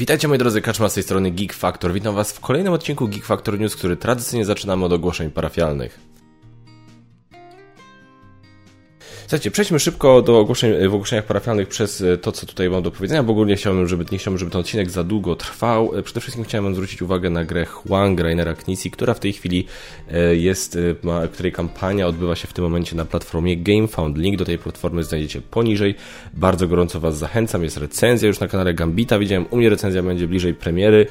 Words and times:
Witajcie 0.00 0.28
moi 0.28 0.38
drodzy, 0.38 0.60
Kaczma 0.60 0.88
z 0.88 0.94
tej 0.94 1.02
strony 1.02 1.30
Geek 1.30 1.52
Factor. 1.52 1.92
Witam 1.92 2.14
was 2.14 2.32
w 2.32 2.40
kolejnym 2.40 2.72
odcinku 2.72 3.08
Geek 3.08 3.24
Factor 3.24 3.58
News, 3.58 3.76
który 3.76 3.96
tradycyjnie 3.96 4.44
zaczynamy 4.44 4.84
od 4.84 4.92
ogłoszeń 4.92 5.30
parafialnych. 5.30 5.98
Słuchajcie, 9.30 9.50
przejdźmy 9.50 9.78
szybko 9.78 10.22
do 10.22 10.38
ogłoszeń 10.38 10.88
w 10.88 10.94
ogłoszeniach 10.94 11.24
parafialnych 11.24 11.68
przez 11.68 12.00
e, 12.00 12.16
to, 12.16 12.32
co 12.32 12.46
tutaj 12.46 12.70
mam 12.70 12.82
do 12.82 12.90
powiedzenia, 12.90 13.22
bo 13.22 13.32
ogólnie 13.32 13.56
chciałbym, 13.56 13.88
żeby, 13.88 14.04
nie 14.12 14.18
chciałbym, 14.18 14.38
żeby 14.38 14.50
ten 14.50 14.60
odcinek 14.60 14.90
za 14.90 15.04
długo 15.04 15.36
trwał. 15.36 15.98
E, 15.98 16.02
przede 16.02 16.20
wszystkim 16.20 16.44
chciałem 16.44 16.74
zwrócić 16.74 17.02
uwagę 17.02 17.30
na 17.30 17.44
grę 17.44 17.64
Huang 17.64 18.20
Rainera 18.20 18.54
Knisi, 18.54 18.90
która 18.90 19.14
w 19.14 19.20
tej 19.20 19.32
chwili 19.32 19.66
e, 20.10 20.36
jest, 20.36 20.78
ma, 21.02 21.28
której 21.28 21.52
kampania 21.52 22.06
odbywa 22.06 22.36
się 22.36 22.48
w 22.48 22.52
tym 22.52 22.64
momencie 22.64 22.96
na 22.96 23.04
platformie 23.04 23.56
GameFound. 23.56 24.18
Link 24.18 24.38
do 24.38 24.44
tej 24.44 24.58
platformy 24.58 25.04
znajdziecie 25.04 25.40
poniżej. 25.40 25.94
Bardzo 26.34 26.68
gorąco 26.68 27.00
Was 27.00 27.18
zachęcam. 27.18 27.64
Jest 27.64 27.76
recenzja 27.76 28.28
już 28.28 28.40
na 28.40 28.48
kanale 28.48 28.74
Gambita. 28.74 29.18
Widziałem, 29.18 29.46
u 29.50 29.56
mnie 29.56 29.70
recenzja 29.70 30.02
będzie 30.02 30.28
bliżej 30.28 30.54
premiery. 30.54 31.06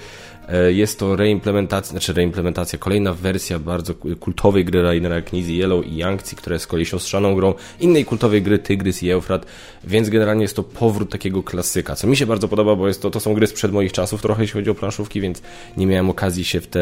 E, 0.51 0.71
jest 0.71 0.99
to 0.99 1.15
reimplementacja, 1.15 1.91
znaczy 1.91 2.13
reimplementacja, 2.13 2.79
kolejna 2.79 3.13
wersja 3.13 3.59
bardzo 3.59 3.93
kultowej 4.19 4.65
gry 4.65 4.81
Rainera 4.81 5.21
Knizy 5.21 5.53
Yellow 5.53 5.85
i 5.85 5.95
Yangtze, 5.95 6.35
która 6.35 6.53
jest 6.53 6.67
kolei 6.67 6.85
siostrzaną 6.85 7.35
grą 7.35 7.53
innej 7.79 8.05
kultowej 8.05 8.41
gry 8.41 8.59
Tygrys 8.59 9.03
i 9.03 9.09
Eufrat, 9.09 9.45
więc 9.83 10.09
generalnie 10.09 10.41
jest 10.41 10.55
to 10.55 10.63
powrót 10.63 11.09
takiego 11.09 11.43
klasyka, 11.43 11.95
co 11.95 12.07
mi 12.07 12.17
się 12.17 12.25
bardzo 12.25 12.47
podoba, 12.47 12.75
bo 12.75 12.87
jest 12.87 13.01
to, 13.01 13.09
to 13.09 13.19
są 13.19 13.33
gry 13.33 13.47
sprzed 13.47 13.71
moich 13.71 13.91
czasów 13.91 14.21
trochę, 14.21 14.41
jeśli 14.41 14.53
chodzi 14.53 14.69
o 14.69 14.75
planszówki, 14.75 15.21
więc 15.21 15.41
nie 15.77 15.87
miałem 15.87 16.09
okazji 16.09 16.43
się 16.43 16.61
w 16.61 16.67
te, 16.67 16.81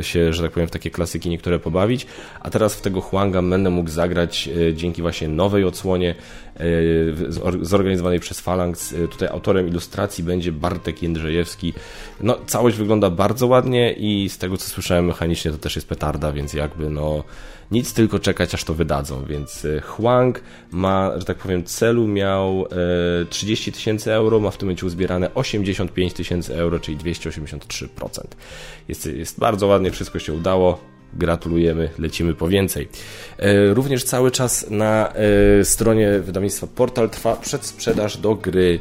się, 0.00 0.32
że 0.32 0.42
tak 0.42 0.52
powiem, 0.52 0.68
w 0.68 0.70
takie 0.70 0.90
klasyki 0.90 1.30
niektóre 1.30 1.58
pobawić, 1.58 2.06
a 2.40 2.50
teraz 2.50 2.74
w 2.74 2.80
tego 2.80 3.00
Huanga 3.00 3.42
będę 3.42 3.70
mógł 3.70 3.90
zagrać 3.90 4.48
e, 4.48 4.74
dzięki 4.74 5.02
właśnie 5.02 5.28
nowej 5.28 5.64
odsłonie 5.64 6.14
e, 6.56 6.64
zorganizowanej 7.62 8.20
przez 8.20 8.40
Phalanx. 8.40 8.94
Tutaj 9.10 9.28
autorem 9.28 9.68
ilustracji 9.68 10.24
będzie 10.24 10.52
Bartek 10.52 11.02
Jędrzejewski. 11.02 11.72
No, 12.20 12.38
całość 12.46 12.76
wygląda 12.82 13.10
bardzo 13.10 13.46
ładnie 13.46 13.92
i 13.92 14.28
z 14.28 14.38
tego 14.38 14.56
co 14.56 14.68
słyszałem 14.68 15.06
mechanicznie 15.06 15.50
to 15.50 15.58
też 15.58 15.76
jest 15.76 15.88
petarda, 15.88 16.32
więc 16.32 16.52
jakby 16.52 16.90
no 16.90 17.24
nic 17.72 17.94
tylko 17.94 18.18
czekać 18.18 18.54
aż 18.54 18.64
to 18.64 18.74
wydadzą, 18.74 19.24
więc 19.24 19.64
e, 19.64 19.80
Huang 19.80 20.42
ma, 20.70 21.12
że 21.16 21.24
tak 21.24 21.38
powiem, 21.38 21.64
celu 21.64 22.08
miał 22.08 22.66
30 23.30 23.70
e, 23.70 23.72
tysięcy 23.72 24.12
euro, 24.12 24.40
ma 24.40 24.50
w 24.50 24.56
tym 24.56 24.66
momencie 24.66 24.86
uzbierane 24.86 25.34
85 25.34 26.12
tysięcy 26.12 26.54
euro, 26.54 26.80
czyli 26.80 26.98
283%. 26.98 27.88
Jest, 28.88 29.06
jest 29.06 29.38
bardzo 29.38 29.66
ładnie, 29.66 29.90
wszystko 29.90 30.18
się 30.18 30.32
udało, 30.32 30.80
gratulujemy, 31.12 31.88
lecimy 31.98 32.34
po 32.34 32.48
więcej. 32.48 32.88
E, 33.38 33.74
również 33.74 34.04
cały 34.04 34.30
czas 34.30 34.70
na 34.70 35.12
stronie 35.62 36.20
wydawnictwa 36.20 36.66
Portal 36.66 37.10
trwa 37.10 37.36
przedsprzedaż 37.36 38.16
do 38.16 38.34
gry 38.34 38.78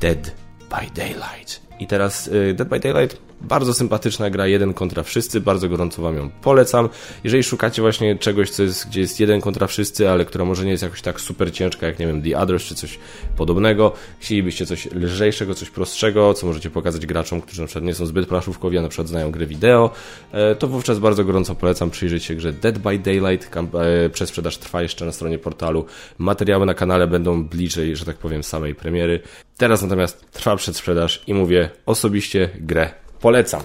Dead 0.00 0.34
by 0.70 0.90
Daylight. 0.94 1.60
I 1.80 1.86
teraz 1.86 2.30
Dead 2.54 2.68
by 2.68 2.80
Daylight 2.80 3.27
bardzo 3.40 3.74
sympatyczna 3.74 4.30
gra, 4.30 4.46
jeden 4.46 4.74
kontra 4.74 5.02
wszyscy, 5.02 5.40
bardzo 5.40 5.68
gorąco 5.68 6.02
Wam 6.02 6.16
ją 6.16 6.30
polecam. 6.42 6.88
Jeżeli 7.24 7.42
szukacie 7.42 7.82
właśnie 7.82 8.16
czegoś, 8.16 8.50
co 8.50 8.62
jest, 8.62 8.88
gdzie 8.88 9.00
jest 9.00 9.20
jeden 9.20 9.40
kontra 9.40 9.66
wszyscy, 9.66 10.10
ale 10.10 10.24
która 10.24 10.44
może 10.44 10.64
nie 10.64 10.70
jest 10.70 10.82
jakoś 10.82 11.02
tak 11.02 11.20
super 11.20 11.52
ciężka, 11.52 11.86
jak 11.86 11.98
nie 11.98 12.06
wiem, 12.06 12.22
The 12.22 12.38
Others 12.38 12.64
czy 12.64 12.74
coś 12.74 12.98
podobnego, 13.36 13.92
chcielibyście 14.18 14.66
coś 14.66 14.88
lżejszego, 14.92 15.54
coś 15.54 15.70
prostszego, 15.70 16.34
co 16.34 16.46
możecie 16.46 16.70
pokazać 16.70 17.06
graczom, 17.06 17.40
którzy 17.40 17.60
na 17.60 17.66
przykład 17.66 17.84
nie 17.84 17.94
są 17.94 18.06
zbyt 18.06 18.28
planszówkowi, 18.28 18.78
a 18.78 18.82
na 18.82 18.88
przykład 18.88 19.08
znają 19.08 19.30
gry 19.30 19.46
wideo, 19.46 19.90
e, 20.32 20.54
to 20.54 20.66
wówczas 20.66 20.98
bardzo 20.98 21.24
gorąco 21.24 21.54
polecam 21.54 21.90
przyjrzeć 21.90 22.24
się 22.24 22.34
grze 22.34 22.52
Dead 22.52 22.78
by 22.78 22.98
Daylight. 22.98 23.56
E, 23.56 24.10
Przesprzedaż 24.10 24.58
trwa 24.58 24.82
jeszcze 24.82 25.04
na 25.04 25.12
stronie 25.12 25.38
portalu. 25.38 25.86
Materiały 26.18 26.66
na 26.66 26.74
kanale 26.74 27.06
będą 27.06 27.44
bliżej, 27.44 27.96
że 27.96 28.04
tak 28.04 28.16
powiem, 28.16 28.42
samej 28.42 28.74
premiery. 28.74 29.20
Teraz 29.56 29.82
natomiast 29.82 30.30
trwa 30.30 30.56
przedsprzedaż 30.56 31.22
i 31.26 31.34
mówię 31.34 31.70
osobiście 31.86 32.48
grę 32.60 32.90
Polecam. 33.20 33.62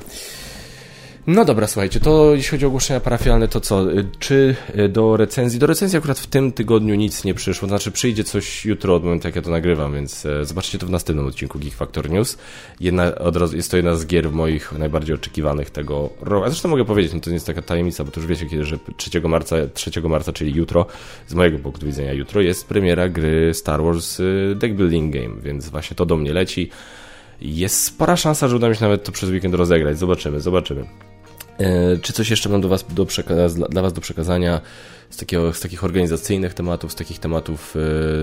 No 1.28 1.46
dobra, 1.46 1.68
słuchajcie, 1.68 2.00
to 2.00 2.36
jeśli 2.36 2.52
chodzi 2.52 2.66
o 2.66 2.68
ogłoszenia 2.68 3.00
parafialne, 3.00 3.48
to 3.48 3.60
co? 3.60 3.86
Czy 4.20 4.56
do 4.90 5.18
recenzji? 5.18 5.60
Do 5.60 5.68
recenzji 5.68 5.98
akurat 5.98 6.20
w 6.20 6.28
tym 6.28 6.52
tygodniu 6.52 6.96
nic 6.96 7.24
nie 7.24 7.34
przyszło, 7.34 7.68
znaczy 7.68 7.92
przyjdzie 7.92 8.24
coś 8.24 8.66
jutro 8.66 8.96
od 8.96 9.04
momentu, 9.04 9.28
jak 9.28 9.36
ja 9.36 9.42
to 9.42 9.52
nagrywam, 9.52 9.94
więc 9.94 10.26
e, 10.26 10.46
zobaczycie 10.46 10.78
to 10.78 10.86
w 10.86 10.90
następnym 10.90 11.28
odcinku 11.28 11.60
Geek 11.60 11.74
Factor 11.74 12.10
News. 12.10 12.38
Jedna, 12.80 13.16
od 13.16 13.36
razu, 13.36 13.56
jest 13.56 13.72
to 13.72 13.78
jedna 13.78 13.96
z 13.96 14.06
gier 14.06 14.32
moich 14.32 14.72
najbardziej 14.72 15.16
oczekiwanych 15.16 15.70
tego 15.70 16.10
roku. 16.22 16.46
A 16.46 16.50
zresztą 16.50 16.70
mogę 16.70 16.86
powiedzieć, 16.86 17.14
no 17.14 17.20
to 17.20 17.30
nie 17.30 17.34
jest 17.34 17.48
taka 17.48 17.62
tajemnica, 17.62 18.04
bo 18.04 18.12
to 18.12 18.20
już 18.20 18.28
wiecie, 18.28 18.46
kiedy, 18.46 18.66
że 18.66 18.78
3 18.98 19.22
marca, 19.22 19.56
3 19.74 20.02
marca, 20.02 20.34
czyli 20.34 20.54
jutro, 20.54 20.86
z 21.28 21.34
mojego 21.34 21.60
punktu 21.60 21.86
widzenia 21.86 22.14
jutro, 22.14 22.42
jest 22.42 22.68
premiera 22.68 23.10
gry 23.10 23.54
Star 23.54 23.84
Wars 23.84 24.20
y, 24.20 24.54
Deck 24.56 24.76
Building 24.76 25.14
Game, 25.14 25.42
więc 25.42 25.70
właśnie 25.70 25.96
to 25.96 26.06
do 26.06 26.18
mnie 26.18 26.34
leci. 26.34 26.70
Jest 27.44 27.84
spora 27.84 28.18
szansa, 28.18 28.48
że 28.48 28.56
uda 28.56 28.70
mi 28.70 28.76
się 28.76 28.82
nawet 28.82 29.04
to 29.04 29.12
przez 29.12 29.30
weekend 29.30 29.56
rozegrać. 29.56 29.98
Zobaczymy, 29.98 30.42
zobaczymy. 30.42 30.86
E, 31.58 31.98
czy 31.98 32.14
coś 32.14 32.30
jeszcze 32.30 32.50
mam 32.50 32.62
do 32.62 32.70
was 32.70 32.86
do 32.90 33.08
dla 33.70 33.82
Was 33.82 33.94
do 33.94 34.02
przekazania 34.02 34.62
z, 35.10 35.18
takiego, 35.18 35.54
z 35.54 35.60
takich 35.60 35.84
organizacyjnych 35.84 36.54
tematów, 36.54 36.92
z 36.92 36.96
takich 36.96 37.20
tematów 37.20 37.76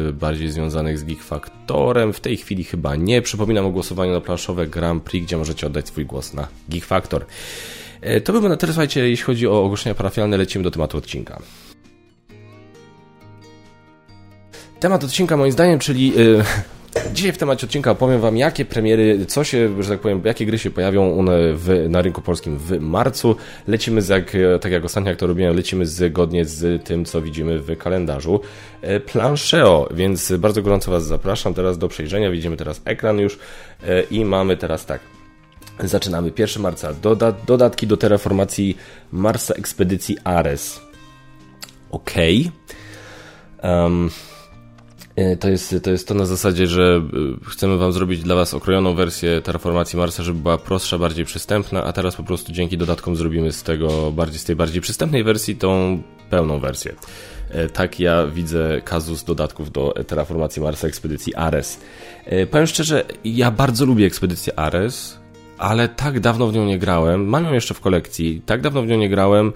e, 0.08 0.12
bardziej 0.12 0.48
związanych 0.48 0.98
z 0.98 1.04
Geek 1.04 1.22
Factorem? 1.22 2.12
W 2.12 2.20
tej 2.20 2.36
chwili 2.36 2.64
chyba 2.64 2.96
nie. 2.96 3.22
Przypominam 3.22 3.66
o 3.66 3.70
głosowaniu 3.70 4.12
na 4.12 4.20
planszowe 4.20 4.66
Grand 4.66 5.02
Prix, 5.02 5.26
gdzie 5.26 5.36
możecie 5.36 5.66
oddać 5.66 5.88
swój 5.88 6.06
głos 6.06 6.34
na 6.34 6.48
Geek 6.68 6.84
Factor. 6.84 7.26
E, 8.00 8.20
to 8.20 8.32
by 8.32 8.38
było 8.38 8.48
na 8.48 8.56
tyle, 8.56 8.72
słuchajcie, 8.72 9.08
jeśli 9.08 9.24
chodzi 9.24 9.46
o 9.46 9.64
ogłoszenia 9.64 9.94
parafialne, 9.94 10.36
lecimy 10.36 10.64
do 10.64 10.70
tematu 10.70 10.98
odcinka. 10.98 11.42
Temat 14.80 15.04
odcinka 15.04 15.36
moim 15.36 15.52
zdaniem, 15.52 15.78
czyli 15.78 16.12
Dzisiaj 17.12 17.32
w 17.32 17.38
temacie 17.38 17.66
odcinka 17.66 17.90
opowiem 17.90 18.20
Wam, 18.20 18.36
jakie 18.36 18.64
premiery, 18.64 19.26
co 19.26 19.44
się, 19.44 19.82
że 19.82 19.88
tak 19.88 20.00
powiem, 20.00 20.22
jakie 20.24 20.46
gry 20.46 20.58
się 20.58 20.70
pojawią 20.70 21.24
w, 21.54 21.86
na 21.88 22.02
rynku 22.02 22.22
polskim 22.22 22.58
w 22.58 22.80
marcu. 22.80 23.36
Lecimy, 23.68 24.02
z, 24.02 24.08
jak, 24.08 24.32
tak 24.60 24.72
jak 24.72 24.84
ostatnio 24.84 25.10
jak 25.10 25.18
to 25.18 25.26
robiłem, 25.26 25.56
lecimy 25.56 25.86
zgodnie 25.86 26.44
z 26.44 26.84
tym, 26.84 27.04
co 27.04 27.22
widzimy 27.22 27.58
w 27.58 27.76
kalendarzu 27.76 28.40
e, 28.82 29.00
Plancheo, 29.00 29.88
więc 29.94 30.32
bardzo 30.32 30.62
gorąco 30.62 30.90
Was 30.90 31.06
zapraszam 31.06 31.54
teraz 31.54 31.78
do 31.78 31.88
przejrzenia. 31.88 32.30
Widzimy 32.30 32.56
teraz 32.56 32.80
ekran 32.84 33.18
już 33.18 33.38
e, 33.82 34.02
i 34.02 34.24
mamy 34.24 34.56
teraz 34.56 34.86
tak. 34.86 35.00
Zaczynamy 35.78 36.32
1 36.38 36.62
marca. 36.62 36.94
Doda 36.94 37.32
dodatki 37.32 37.86
do 37.86 37.96
terraformacji 37.96 38.76
Marsa 39.12 39.54
Ekspedycji 39.54 40.16
Ares. 40.24 40.80
Ok. 41.90 42.10
Um, 43.62 44.10
E, 44.10 44.29
to 45.40 45.48
jest, 45.48 45.74
to 45.82 45.90
jest 45.90 46.08
to 46.08 46.14
na 46.14 46.26
zasadzie, 46.26 46.66
że 46.66 47.02
e, 47.42 47.50
chcemy 47.50 47.78
Wam 47.78 47.92
zrobić 47.92 48.22
dla 48.22 48.34
Was 48.34 48.54
okrojoną 48.54 48.94
wersję 48.94 49.40
terraformacji 49.40 49.98
Marsa, 49.98 50.22
żeby 50.22 50.40
była 50.40 50.58
prostsza, 50.58 50.98
bardziej 50.98 51.24
przystępna, 51.24 51.84
a 51.84 51.92
teraz 51.92 52.16
po 52.16 52.22
prostu 52.22 52.52
dzięki 52.52 52.78
dodatkom 52.78 53.16
zrobimy 53.16 53.52
z 53.52 53.62
tego 53.62 54.12
bardziej, 54.12 54.38
z 54.38 54.44
tej 54.44 54.56
bardziej 54.56 54.80
przystępnej 54.80 55.24
wersji 55.24 55.56
tą 55.56 56.02
pełną 56.30 56.60
wersję. 56.60 56.94
E, 57.50 57.68
tak 57.68 58.00
ja 58.00 58.26
widzę 58.26 58.80
kazus 58.84 59.24
dodatków 59.24 59.72
do 59.72 59.94
terraformacji 60.06 60.62
Marsa 60.62 60.88
ekspedycji 60.88 61.34
Ares. 61.34 61.80
Powiem 62.50 62.66
szczerze, 62.66 63.04
ja 63.24 63.50
bardzo 63.50 63.86
lubię 63.86 64.06
ekspedycję 64.06 64.58
Ares, 64.58 65.20
ale 65.58 65.88
tak 65.88 66.20
dawno 66.20 66.46
w 66.46 66.54
nią 66.54 66.64
nie 66.64 66.78
grałem. 66.78 67.26
Mam 67.26 67.44
ją 67.44 67.52
jeszcze 67.52 67.74
w 67.74 67.80
kolekcji. 67.80 68.42
Tak 68.46 68.60
dawno 68.60 68.82
w 68.82 68.86
nią 68.86 68.98
nie 68.98 69.08
grałem, 69.08 69.52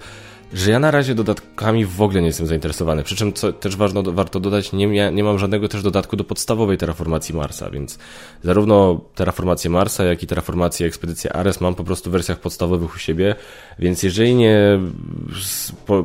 że 0.55 0.71
ja 0.71 0.79
na 0.79 0.91
razie 0.91 1.15
dodatkami 1.15 1.85
w 1.85 2.01
ogóle 2.01 2.21
nie 2.21 2.27
jestem 2.27 2.47
zainteresowany. 2.47 3.03
Przy 3.03 3.15
czym, 3.15 3.33
co 3.33 3.53
też 3.53 3.75
ważno, 3.75 4.03
warto 4.03 4.39
dodać, 4.39 4.73
nie, 4.73 5.11
nie 5.11 5.23
mam 5.23 5.39
żadnego 5.39 5.67
też 5.67 5.83
dodatku 5.83 6.15
do 6.15 6.23
podstawowej 6.23 6.77
terraformacji 6.77 7.35
Marsa, 7.35 7.69
więc 7.69 7.99
zarówno 8.43 9.01
terraformację 9.15 9.69
Marsa, 9.69 10.03
jak 10.03 10.23
i 10.23 10.27
terraformację 10.27 10.87
ekspedycję 10.87 11.33
Ares 11.33 11.61
mam 11.61 11.75
po 11.75 11.83
prostu 11.83 12.09
w 12.09 12.13
wersjach 12.13 12.39
podstawowych 12.39 12.95
u 12.95 12.99
siebie, 12.99 13.35
więc 13.79 14.03
jeżeli 14.03 14.35
nie 14.35 14.79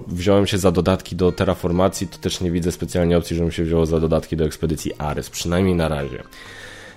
wziąłem 0.06 0.46
się 0.46 0.58
za 0.58 0.72
dodatki 0.72 1.16
do 1.16 1.32
terraformacji, 1.32 2.08
to 2.08 2.18
też 2.18 2.40
nie 2.40 2.50
widzę 2.50 2.72
specjalnie 2.72 3.18
opcji, 3.18 3.36
żebym 3.36 3.52
się 3.52 3.64
wziął 3.64 3.86
za 3.86 4.00
dodatki 4.00 4.36
do 4.36 4.44
ekspedycji 4.44 4.92
Ares, 4.98 5.30
przynajmniej 5.30 5.74
na 5.74 5.88
razie. 5.88 6.22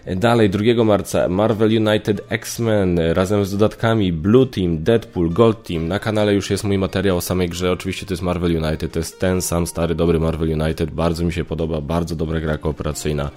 Dalej, 0.05 0.49
2 0.49 0.83
marca 0.83 1.29
Marvel 1.29 1.87
United 1.87 2.21
X-Men 2.29 2.99
razem 3.13 3.45
z 3.45 3.51
dodatkami 3.51 4.13
Blue 4.13 4.47
Team, 4.47 4.83
Deadpool, 4.83 5.29
Gold 5.29 5.63
Team. 5.63 5.87
Na 5.87 5.99
kanale 5.99 6.33
już 6.33 6.49
jest 6.49 6.63
mój 6.63 6.77
materiał 6.77 7.17
o 7.17 7.21
samej 7.21 7.49
grze. 7.49 7.71
Oczywiście 7.71 8.05
to 8.05 8.13
jest 8.13 8.23
Marvel 8.23 8.65
United, 8.65 8.91
to 8.91 8.99
jest 8.99 9.19
ten 9.19 9.41
sam 9.41 9.67
stary, 9.67 9.95
dobry 9.95 10.19
Marvel 10.19 10.61
United. 10.61 10.91
Bardzo 10.91 11.25
mi 11.25 11.33
się 11.33 11.45
podoba, 11.45 11.81
bardzo 11.81 12.15
dobra 12.15 12.39
gra 12.39 12.57
kooperacyjna. 12.57 13.31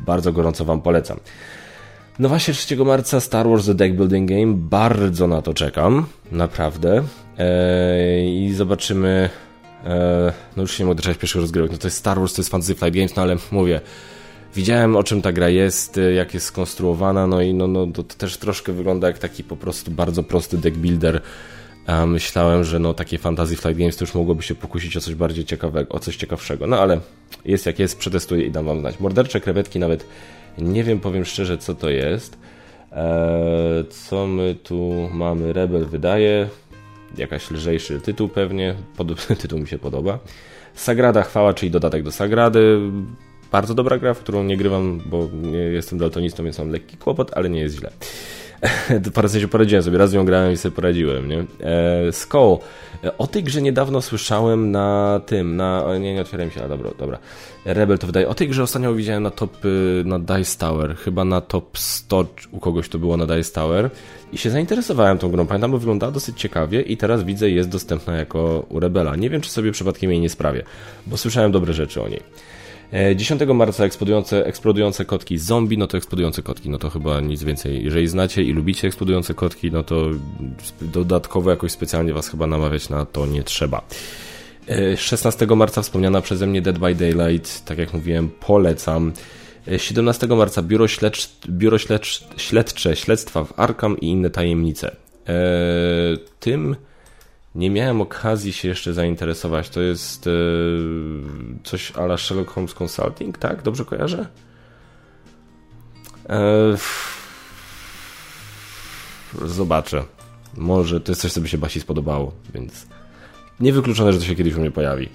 Bardzo 0.00 0.32
gorąco 0.32 0.64
Wam 0.64 0.82
polecam. 0.82 1.20
No 2.18 2.28
właśnie 2.28 2.54
3 2.54 2.76
marca 2.76 3.20
Star 3.20 3.48
Wars 3.48 3.66
The 3.66 3.74
Deck 3.74 3.94
Building 3.94 4.30
Game. 4.30 4.54
Bardzo 4.56 5.26
na 5.26 5.42
to 5.42 5.54
czekam. 5.54 6.06
Naprawdę. 6.32 7.02
Eee, 7.38 8.44
I 8.44 8.54
zobaczymy... 8.54 9.30
Eee, 9.84 10.32
no 10.56 10.62
już 10.62 10.72
się 10.72 10.84
nie 10.84 10.86
mogę 10.86 10.96
doczekać 10.96 11.18
pierwszych 11.18 11.40
rozgrywek. 11.40 11.72
No 11.72 11.78
to 11.78 11.86
jest 11.86 11.96
Star 11.96 12.18
Wars, 12.18 12.34
to 12.34 12.40
jest 12.40 12.50
Fantasy 12.50 12.74
Flight 12.74 12.96
Games, 12.96 13.16
no 13.16 13.22
ale 13.22 13.36
mówię 13.52 13.80
widziałem 14.54 14.96
o 14.96 15.04
czym 15.04 15.22
ta 15.22 15.32
gra 15.32 15.48
jest, 15.48 15.98
y, 15.98 16.12
jak 16.12 16.34
jest 16.34 16.46
skonstruowana, 16.46 17.26
no 17.26 17.42
i 17.42 17.54
no, 17.54 17.66
no, 17.66 17.86
to 17.86 18.02
też 18.02 18.36
troszkę 18.36 18.72
wygląda 18.72 19.06
jak 19.06 19.18
taki 19.18 19.44
po 19.44 19.56
prostu 19.56 19.90
bardzo 19.90 20.22
prosty 20.22 20.58
deck 20.58 20.76
builder. 20.76 21.20
A 21.86 22.06
myślałem, 22.06 22.64
że 22.64 22.78
no 22.78 22.94
takie 22.94 23.18
Fantasy 23.18 23.56
Flight 23.56 23.78
Games 23.78 23.96
to 23.96 24.04
już 24.04 24.14
mogłoby 24.14 24.42
się 24.42 24.54
pokusić 24.54 24.96
o 24.96 25.00
coś 25.00 25.14
bardziej 25.14 25.44
ciekawego, 25.44 25.94
o 25.94 25.98
coś 25.98 26.16
ciekawszego. 26.16 26.66
No 26.66 26.78
ale 26.78 27.00
jest 27.44 27.66
jak 27.66 27.78
jest, 27.78 27.98
przetestuję 27.98 28.46
i 28.46 28.50
dam 28.50 28.66
wam 28.66 28.80
znać. 28.80 29.00
Mordercze 29.00 29.40
krewetki 29.40 29.78
nawet 29.78 30.06
nie 30.58 30.84
wiem, 30.84 31.00
powiem 31.00 31.24
szczerze, 31.24 31.58
co 31.58 31.74
to 31.74 31.90
jest, 31.90 32.36
Eee, 32.92 33.84
co 33.90 34.26
my 34.26 34.54
tu 34.54 35.08
mamy? 35.12 35.52
Rebel 35.52 35.86
wydaje. 35.86 36.48
Jakaś 37.18 37.50
lżejszy 37.50 38.00
tytuł 38.00 38.28
pewnie. 38.28 38.74
Pod, 38.96 39.26
tytuł 39.42 39.58
mi 39.58 39.68
się 39.68 39.78
podoba. 39.78 40.18
Sagrada 40.74 41.22
Chwała, 41.22 41.54
czyli 41.54 41.70
dodatek 41.70 42.02
do 42.02 42.12
Sagrady. 42.12 42.80
Bardzo 43.52 43.74
dobra 43.74 43.98
gra, 43.98 44.14
w 44.14 44.18
którą 44.18 44.44
nie 44.44 44.56
grywam, 44.56 45.00
bo 45.06 45.28
nie 45.42 45.58
jestem 45.58 45.98
daltonistą, 45.98 46.44
więc 46.44 46.58
mam 46.58 46.70
lekki 46.70 46.96
kłopot, 46.96 47.30
ale 47.34 47.50
nie 47.50 47.60
jest 47.60 47.76
źle. 47.76 47.90
Parę 49.14 49.28
sensie 49.28 49.48
poradziłem 49.48 49.82
sobie, 49.82 49.98
raz 49.98 50.12
ją 50.12 50.24
grałem 50.24 50.52
i 50.52 50.56
sobie 50.56 50.74
poradziłem, 50.74 51.28
nie? 51.28 51.44
E, 51.60 52.12
Skull. 52.12 52.58
O 53.18 53.26
tej 53.26 53.44
grze 53.44 53.62
niedawno 53.62 54.02
słyszałem 54.02 54.70
na 54.70 55.20
tym, 55.26 55.56
na... 55.56 55.84
Nie, 56.00 56.14
nie 56.14 56.20
otwieram 56.20 56.50
się, 56.50 56.60
ale 56.60 56.68
dobra, 56.68 56.90
dobra. 56.98 57.18
Rebel 57.64 57.98
to 57.98 58.06
wydaje. 58.06 58.28
O 58.28 58.34
tej 58.34 58.48
grze 58.48 58.62
ostatnio 58.62 58.94
widziałem 58.94 59.22
na 59.22 59.30
top, 59.30 59.64
y, 59.64 60.02
na 60.06 60.18
Dice 60.18 60.58
Tower, 60.58 60.96
chyba 60.96 61.24
na 61.24 61.40
top 61.40 61.78
100 61.78 62.26
u 62.50 62.60
kogoś 62.60 62.88
to 62.88 62.98
było 62.98 63.16
na 63.16 63.26
Dice 63.26 63.52
Tower 63.52 63.90
i 64.32 64.38
się 64.38 64.50
zainteresowałem 64.50 65.18
tą 65.18 65.30
grą. 65.30 65.46
Pamiętam, 65.46 65.70
bo 65.70 65.78
wyglądała 65.78 66.12
dosyć 66.12 66.40
ciekawie 66.40 66.82
i 66.82 66.96
teraz 66.96 67.24
widzę, 67.24 67.50
jest 67.50 67.68
dostępna 67.68 68.16
jako 68.16 68.66
u 68.68 68.80
Rebela. 68.80 69.16
Nie 69.16 69.30
wiem, 69.30 69.40
czy 69.40 69.50
sobie 69.50 69.72
przypadkiem 69.72 70.10
jej 70.10 70.20
nie 70.20 70.28
sprawię, 70.28 70.62
bo 71.06 71.16
słyszałem 71.16 71.52
dobre 71.52 71.72
rzeczy 71.72 72.02
o 72.02 72.08
niej. 72.08 72.20
10 72.92 73.42
e, 73.42 73.54
marca 73.54 73.84
eksplodujące, 73.84 74.46
eksplodujące 74.46 75.04
kotki 75.04 75.38
zombie, 75.38 75.78
no 75.78 75.86
to 75.86 75.98
eksplodujące 75.98 76.42
kotki, 76.42 76.70
no 76.70 76.78
to 76.78 76.90
chyba 76.90 77.20
nic 77.20 77.42
więcej. 77.42 77.84
Jeżeli 77.84 78.08
znacie 78.08 78.42
i 78.42 78.52
lubicie 78.52 78.88
eksplodujące 78.88 79.34
kotki, 79.34 79.70
no 79.70 79.82
to 79.82 80.10
dodatkowo 80.82 81.50
jakoś 81.50 81.72
specjalnie 81.72 82.12
was 82.12 82.28
chyba 82.28 82.46
namawiać 82.46 82.88
na 82.88 83.06
to 83.06 83.26
nie 83.26 83.42
trzeba. 83.42 83.82
16 84.96 85.46
e, 85.50 85.56
marca 85.56 85.82
wspomniana 85.82 86.20
przeze 86.20 86.46
mnie 86.46 86.62
Dead 86.62 86.78
by 86.78 86.94
Daylight, 86.94 87.64
tak 87.64 87.78
jak 87.78 87.94
mówiłem, 87.94 88.30
polecam. 88.40 89.12
17 89.76 90.26
e, 90.26 90.36
marca 90.36 90.62
Biuro, 90.62 90.88
Śledcz, 90.88 91.28
Biuro 91.48 91.78
Śledcz, 91.78 92.24
Śledcze 92.36 92.96
Śledztwa 92.96 93.44
w 93.44 93.60
Arkham 93.60 93.98
i 94.00 94.06
inne 94.06 94.30
tajemnice. 94.30 94.96
tym 96.40 96.76
nie 97.54 97.70
miałem 97.70 98.00
okazji 98.00 98.52
się 98.52 98.68
jeszcze 98.68 98.92
zainteresować. 98.92 99.68
To 99.68 99.80
jest 99.80 100.26
e, 100.26 100.30
coś 101.64 101.92
ala 101.92 102.18
Sherlock 102.18 102.50
Holmes 102.50 102.74
Consulting, 102.82 103.38
tak? 103.38 103.62
Dobrze 103.62 103.84
kojarzę? 103.84 104.26
E, 106.28 106.76
zobaczę. 109.44 110.04
Może 110.56 111.00
to 111.00 111.12
jest 111.12 111.22
coś, 111.22 111.32
co 111.32 111.40
by 111.40 111.48
się 111.48 111.58
Basi 111.58 111.80
spodobało, 111.80 112.32
więc 112.54 112.86
niewykluczone, 113.60 114.12
że 114.12 114.18
to 114.18 114.24
się 114.24 114.34
kiedyś 114.34 114.54
u 114.54 114.60
mnie 114.60 114.70
pojawi. 114.70 115.08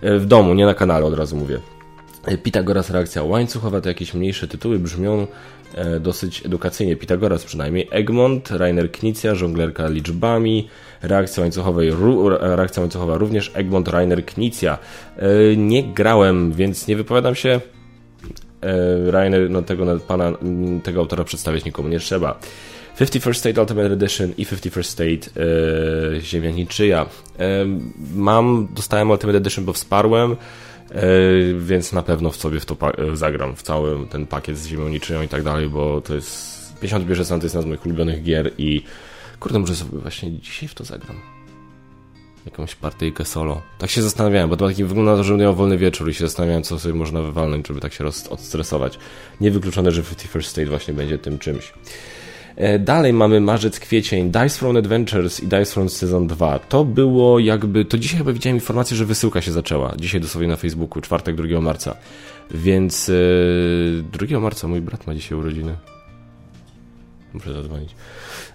E, 0.00 0.18
w 0.18 0.26
domu, 0.26 0.54
nie 0.54 0.66
na 0.66 0.74
kanale, 0.74 1.06
od 1.06 1.14
razu 1.14 1.36
mówię. 1.36 1.60
E, 2.24 2.38
Pitagoras 2.38 2.90
reakcja 2.90 3.22
łańcuchowa 3.22 3.80
to 3.80 3.88
jakieś 3.88 4.14
mniejsze 4.14 4.48
tytuły 4.48 4.78
brzmią 4.78 5.26
dosyć 6.00 6.46
edukacyjnie. 6.46 6.96
Pitagoras 6.96 7.44
przynajmniej. 7.44 7.88
Egmont, 7.90 8.50
Rainer 8.50 8.92
Knizia, 8.92 9.34
żonglerka 9.34 9.88
liczbami, 9.88 10.68
reakcja, 11.02 11.40
łańcuchowej, 11.40 11.92
reakcja 12.40 12.80
łańcuchowa 12.80 13.18
również, 13.18 13.50
Egmont, 13.54 13.88
Rainer 13.88 14.24
Knizia. 14.24 14.78
E, 15.16 15.56
nie 15.56 15.82
grałem, 15.82 16.52
więc 16.52 16.88
nie 16.88 16.96
wypowiadam 16.96 17.34
się. 17.34 17.60
Rainer, 19.06 19.50
no 19.50 19.62
tego 19.62 20.00
pana, 20.00 20.32
tego 20.82 21.00
autora 21.00 21.24
przedstawiać 21.24 21.64
nikomu 21.64 21.88
nie 21.88 21.98
trzeba. 21.98 22.38
51st 22.98 23.34
State 23.34 23.60
Ultimate 23.60 23.86
Edition 23.86 24.32
i 24.38 24.46
51st 24.46 24.82
State 24.82 25.40
e, 26.16 26.20
Ziemia 26.20 26.50
Niczyja. 26.50 27.06
E, 27.38 27.66
mam, 28.14 28.68
dostałem 28.74 29.10
Ultimate 29.10 29.38
Edition, 29.38 29.64
bo 29.64 29.72
wsparłem 29.72 30.30
E, 30.32 30.36
więc 31.58 31.92
na 31.92 32.02
pewno 32.02 32.30
w 32.30 32.36
sobie 32.36 32.60
w 32.60 32.66
to 32.66 32.76
e, 32.98 33.16
zagram, 33.16 33.56
w 33.56 33.62
cały 33.62 34.06
ten 34.06 34.26
pakiet 34.26 34.58
z 34.58 34.66
Ziemią 34.66 34.88
Niczyją 34.88 35.22
i 35.22 35.28
tak 35.28 35.42
dalej, 35.42 35.68
bo 35.68 36.00
to 36.00 36.14
jest 36.14 36.54
50 36.80 37.06
bierze 37.06 37.24
to 37.24 37.34
jest 37.34 37.44
jedna 37.44 37.62
z 37.62 37.64
moich 37.64 37.86
ulubionych 37.86 38.22
gier 38.22 38.50
i 38.58 38.82
kurde, 39.40 39.58
może 39.58 39.76
sobie 39.76 39.98
właśnie 39.98 40.32
dzisiaj 40.32 40.68
w 40.68 40.74
to 40.74 40.84
zagram. 40.84 41.20
Jakąś 42.46 42.74
partyjkę 42.74 43.24
solo. 43.24 43.62
Tak 43.78 43.90
się 43.90 44.02
zastanawiałem, 44.02 44.50
bo 44.50 44.56
to 44.56 44.68
taki 44.68 44.84
wygląda 44.84 45.12
na 45.12 45.16
to, 45.16 45.24
że 45.24 45.36
miał 45.36 45.54
wolny 45.54 45.78
wieczór 45.78 46.10
i 46.10 46.14
się 46.14 46.24
zastanawiałem, 46.24 46.62
co 46.62 46.78
sobie 46.78 46.94
można 46.94 47.22
wywalnąć, 47.22 47.68
żeby 47.68 47.80
tak 47.80 47.92
się 47.92 48.04
odstresować. 48.06 48.98
Niewykluczone, 49.40 49.90
że 49.90 50.02
51st 50.02 50.42
State 50.42 50.66
właśnie 50.66 50.94
będzie 50.94 51.18
tym 51.18 51.38
czymś. 51.38 51.72
E, 52.56 52.78
dalej 52.78 53.12
mamy 53.12 53.40
marzec, 53.40 53.80
kwiecień, 53.80 54.30
Dice 54.30 54.48
Throne 54.48 54.78
Adventures 54.78 55.42
i 55.42 55.46
Dice 55.46 55.66
Throne 55.66 55.88
Season 55.88 56.26
2. 56.26 56.58
To 56.58 56.84
było 56.84 57.38
jakby, 57.38 57.84
to 57.84 57.98
dzisiaj 57.98 58.18
chyba 58.18 58.32
widziałem 58.32 58.56
informację, 58.56 58.96
że 58.96 59.04
wysyłka 59.04 59.40
się 59.40 59.52
zaczęła. 59.52 59.94
Dzisiaj 59.96 60.20
dosłownie 60.20 60.48
na 60.48 60.56
Facebooku, 60.56 61.02
czwartek 61.02 61.36
2 61.36 61.60
marca. 61.60 61.96
Więc 62.50 63.08
e, 63.08 64.26
2 64.26 64.40
marca 64.40 64.68
mój 64.68 64.80
brat 64.80 65.06
ma 65.06 65.14
dzisiaj 65.14 65.38
urodziny. 65.38 65.76
Muszę 67.34 67.52
zadzwonić. 67.52 67.90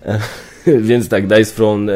E, 0.06 0.20
więc 0.90 1.10
tak, 1.10 1.28
Dice 1.28 1.56
Throne. 1.56 1.94
E, 1.94 1.96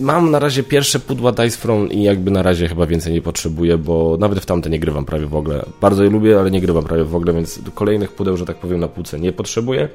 mam 0.00 0.30
na 0.30 0.38
razie 0.38 0.62
pierwsze 0.62 1.00
pudła 1.00 1.32
Dice 1.32 1.58
Throne 1.58 1.88
i 1.88 2.02
jakby 2.02 2.30
na 2.30 2.42
razie 2.42 2.68
chyba 2.68 2.86
więcej 2.86 3.12
nie 3.12 3.22
potrzebuję, 3.22 3.78
bo 3.78 4.16
nawet 4.20 4.40
w 4.40 4.46
tamte 4.46 4.70
nie 4.70 4.80
grywam 4.80 5.04
prawie 5.04 5.26
w 5.26 5.34
ogóle. 5.34 5.64
Bardzo 5.80 6.04
je 6.04 6.10
lubię, 6.10 6.40
ale 6.40 6.50
nie 6.50 6.60
grywam 6.60 6.84
prawie 6.84 7.04
w 7.04 7.14
ogóle, 7.14 7.32
więc 7.32 7.60
kolejnych 7.74 8.12
pudeł, 8.12 8.36
że 8.36 8.46
tak 8.46 8.56
powiem, 8.56 8.80
na 8.80 8.88
półce 8.88 9.20
nie 9.20 9.32
potrzebuję. 9.32 9.88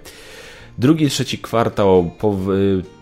Drugi, 0.78 1.10
trzeci 1.10 1.38
kwartał 1.38 2.12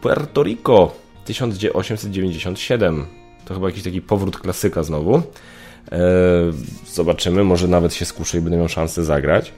Puerto 0.01 0.43
Rico 0.43 0.95
1897. 1.25 3.05
To 3.45 3.53
chyba 3.53 3.67
jakiś 3.67 3.83
taki 3.83 4.01
powrót 4.01 4.39
klasyka 4.39 4.83
znowu. 4.83 5.15
Eee, 5.15 6.01
zobaczymy, 6.87 7.43
może 7.43 7.67
nawet 7.67 7.93
się 7.93 8.05
skuszę 8.05 8.37
i 8.37 8.41
będę 8.41 8.57
miał 8.57 8.69
szansę 8.69 9.03
zagrać. 9.03 9.53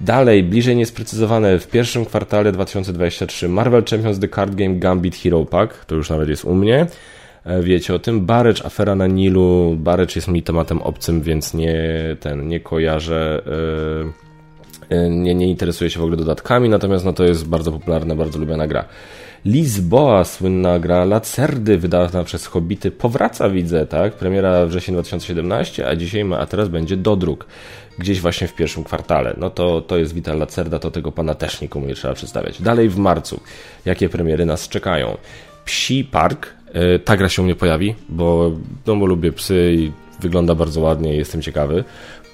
Dalej, 0.00 0.42
bliżej 0.42 0.76
niesprecyzowane, 0.76 1.58
w 1.58 1.68
pierwszym 1.68 2.04
kwartale 2.04 2.52
2023 2.52 3.48
Marvel 3.48 3.84
Champions 3.84 4.18
The 4.18 4.28
Card 4.28 4.54
Game 4.54 4.74
Gambit 4.74 5.16
Hero 5.16 5.44
Pack, 5.44 5.84
to 5.84 5.94
już 5.94 6.10
nawet 6.10 6.28
jest 6.28 6.44
u 6.44 6.54
mnie. 6.54 6.86
E, 7.44 7.62
wiecie 7.62 7.94
o 7.94 7.98
tym. 7.98 8.26
Barrecz, 8.26 8.64
afera 8.64 8.94
na 8.94 9.06
Nilu. 9.06 9.76
Barrecz 9.78 10.16
jest 10.16 10.28
mi 10.28 10.42
tematem 10.42 10.82
obcym, 10.82 11.22
więc 11.22 11.54
nie 11.54 11.76
ten, 12.20 12.48
nie 12.48 12.60
kojarzę. 12.60 13.42
Yy 13.46 14.12
E, 14.20 14.23
nie, 15.10 15.34
nie 15.34 15.48
interesuje 15.48 15.90
się 15.90 16.00
w 16.00 16.02
ogóle 16.02 16.16
dodatkami, 16.16 16.68
natomiast 16.68 17.04
no, 17.04 17.12
to 17.12 17.24
jest 17.24 17.48
bardzo 17.48 17.72
popularna, 17.72 18.14
bardzo 18.14 18.38
lubiana 18.38 18.66
gra. 18.66 18.84
Lisboa, 19.44 20.24
słynna 20.24 20.78
gra 20.78 21.04
Lacerdy, 21.04 21.78
wydana 21.78 22.24
przez 22.24 22.46
Hobbity, 22.46 22.90
powraca, 22.90 23.50
widzę, 23.50 23.86
tak? 23.86 24.12
Premiera 24.12 24.66
wrzesień 24.66 24.94
2017, 24.94 25.88
a 25.88 25.96
dzisiaj 25.96 26.24
ma, 26.24 26.38
a 26.38 26.46
teraz 26.46 26.68
będzie 26.68 26.96
dodruk. 26.96 27.46
Gdzieś 27.98 28.20
właśnie 28.20 28.48
w 28.48 28.54
pierwszym 28.54 28.84
kwartale. 28.84 29.34
No 29.38 29.50
to, 29.50 29.80
to 29.80 29.98
jest 29.98 30.14
Vital 30.14 30.38
Lacerda, 30.38 30.78
to 30.78 30.90
tego 30.90 31.12
pana 31.12 31.34
też 31.34 31.60
nikomu 31.60 31.86
nie 31.86 31.94
trzeba 31.94 32.14
przedstawiać. 32.14 32.62
Dalej 32.62 32.88
w 32.88 32.96
marcu. 32.96 33.40
Jakie 33.84 34.08
premiery 34.08 34.46
nas 34.46 34.68
czekają? 34.68 35.16
Psi 35.64 36.04
Park. 36.04 36.54
E, 36.72 36.98
ta 36.98 37.16
gra 37.16 37.28
się 37.28 37.42
u 37.42 37.44
mnie 37.44 37.54
pojawi, 37.54 37.94
bo, 38.08 38.52
no, 38.86 38.96
bo 38.96 39.06
lubię 39.06 39.32
psy 39.32 39.74
i 39.78 39.92
wygląda 40.20 40.54
bardzo 40.54 40.80
ładnie 40.80 41.16
jestem 41.16 41.42
ciekawy. 41.42 41.84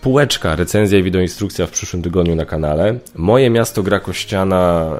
Półeczka, 0.01 0.57
recenzja 0.57 0.99
i 0.99 1.03
wideoinstrukcja 1.03 1.67
w 1.67 1.71
przyszłym 1.71 2.03
tygodniu 2.03 2.35
na 2.35 2.45
kanale. 2.45 2.99
Moje 3.17 3.51
miasto 3.51 3.83
gra 3.83 4.01
kościana. 4.01 4.91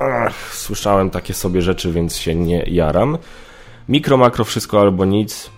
Ach, 0.00 0.54
słyszałem 0.54 1.10
takie 1.10 1.34
sobie 1.34 1.62
rzeczy, 1.62 1.92
więc 1.92 2.16
się 2.16 2.34
nie 2.34 2.64
jaram. 2.66 3.18
Mikro, 3.88 4.16
makro, 4.16 4.44
wszystko 4.44 4.80
albo 4.80 5.04
nic. 5.04 5.50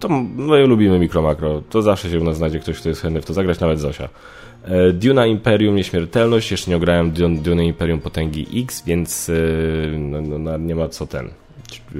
To 0.00 0.08
my 0.08 0.66
lubimy 0.66 0.98
mikro, 0.98 1.22
makro. 1.22 1.62
To 1.70 1.82
zawsze 1.82 2.10
się 2.10 2.20
u 2.20 2.24
nas 2.24 2.36
znajdzie 2.36 2.60
ktoś, 2.60 2.80
kto 2.80 2.88
jest 2.88 3.02
chętny 3.02 3.22
w 3.22 3.26
to 3.26 3.34
zagrać, 3.34 3.60
nawet 3.60 3.80
Zosia. 3.80 4.08
E, 4.64 4.92
Duna 4.92 5.26
Imperium 5.26 5.76
Nieśmiertelność. 5.76 6.50
Jeszcze 6.50 6.70
nie 6.70 6.76
ograłem 6.76 7.12
Duna 7.42 7.62
Imperium 7.62 8.00
Potęgi 8.00 8.46
X, 8.62 8.82
więc 8.86 9.28
e, 9.28 9.98
no, 9.98 10.38
no, 10.38 10.58
nie 10.58 10.74
ma 10.74 10.88
co 10.88 11.06
ten. 11.06 11.30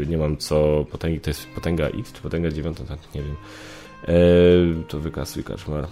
Nie 0.06 0.18
mam 0.18 0.36
co. 0.36 0.84
Potęgi 0.90 1.20
to 1.20 1.30
jest 1.30 1.46
potęga 1.54 1.86
X 1.86 2.12
czy 2.12 2.22
potęga 2.22 2.50
9? 2.50 2.78
Nie 3.14 3.22
wiem. 3.22 3.36
Eee, 4.08 4.84
to 4.88 5.00
wykasuj 5.00 5.44
kaczmar. 5.44 5.86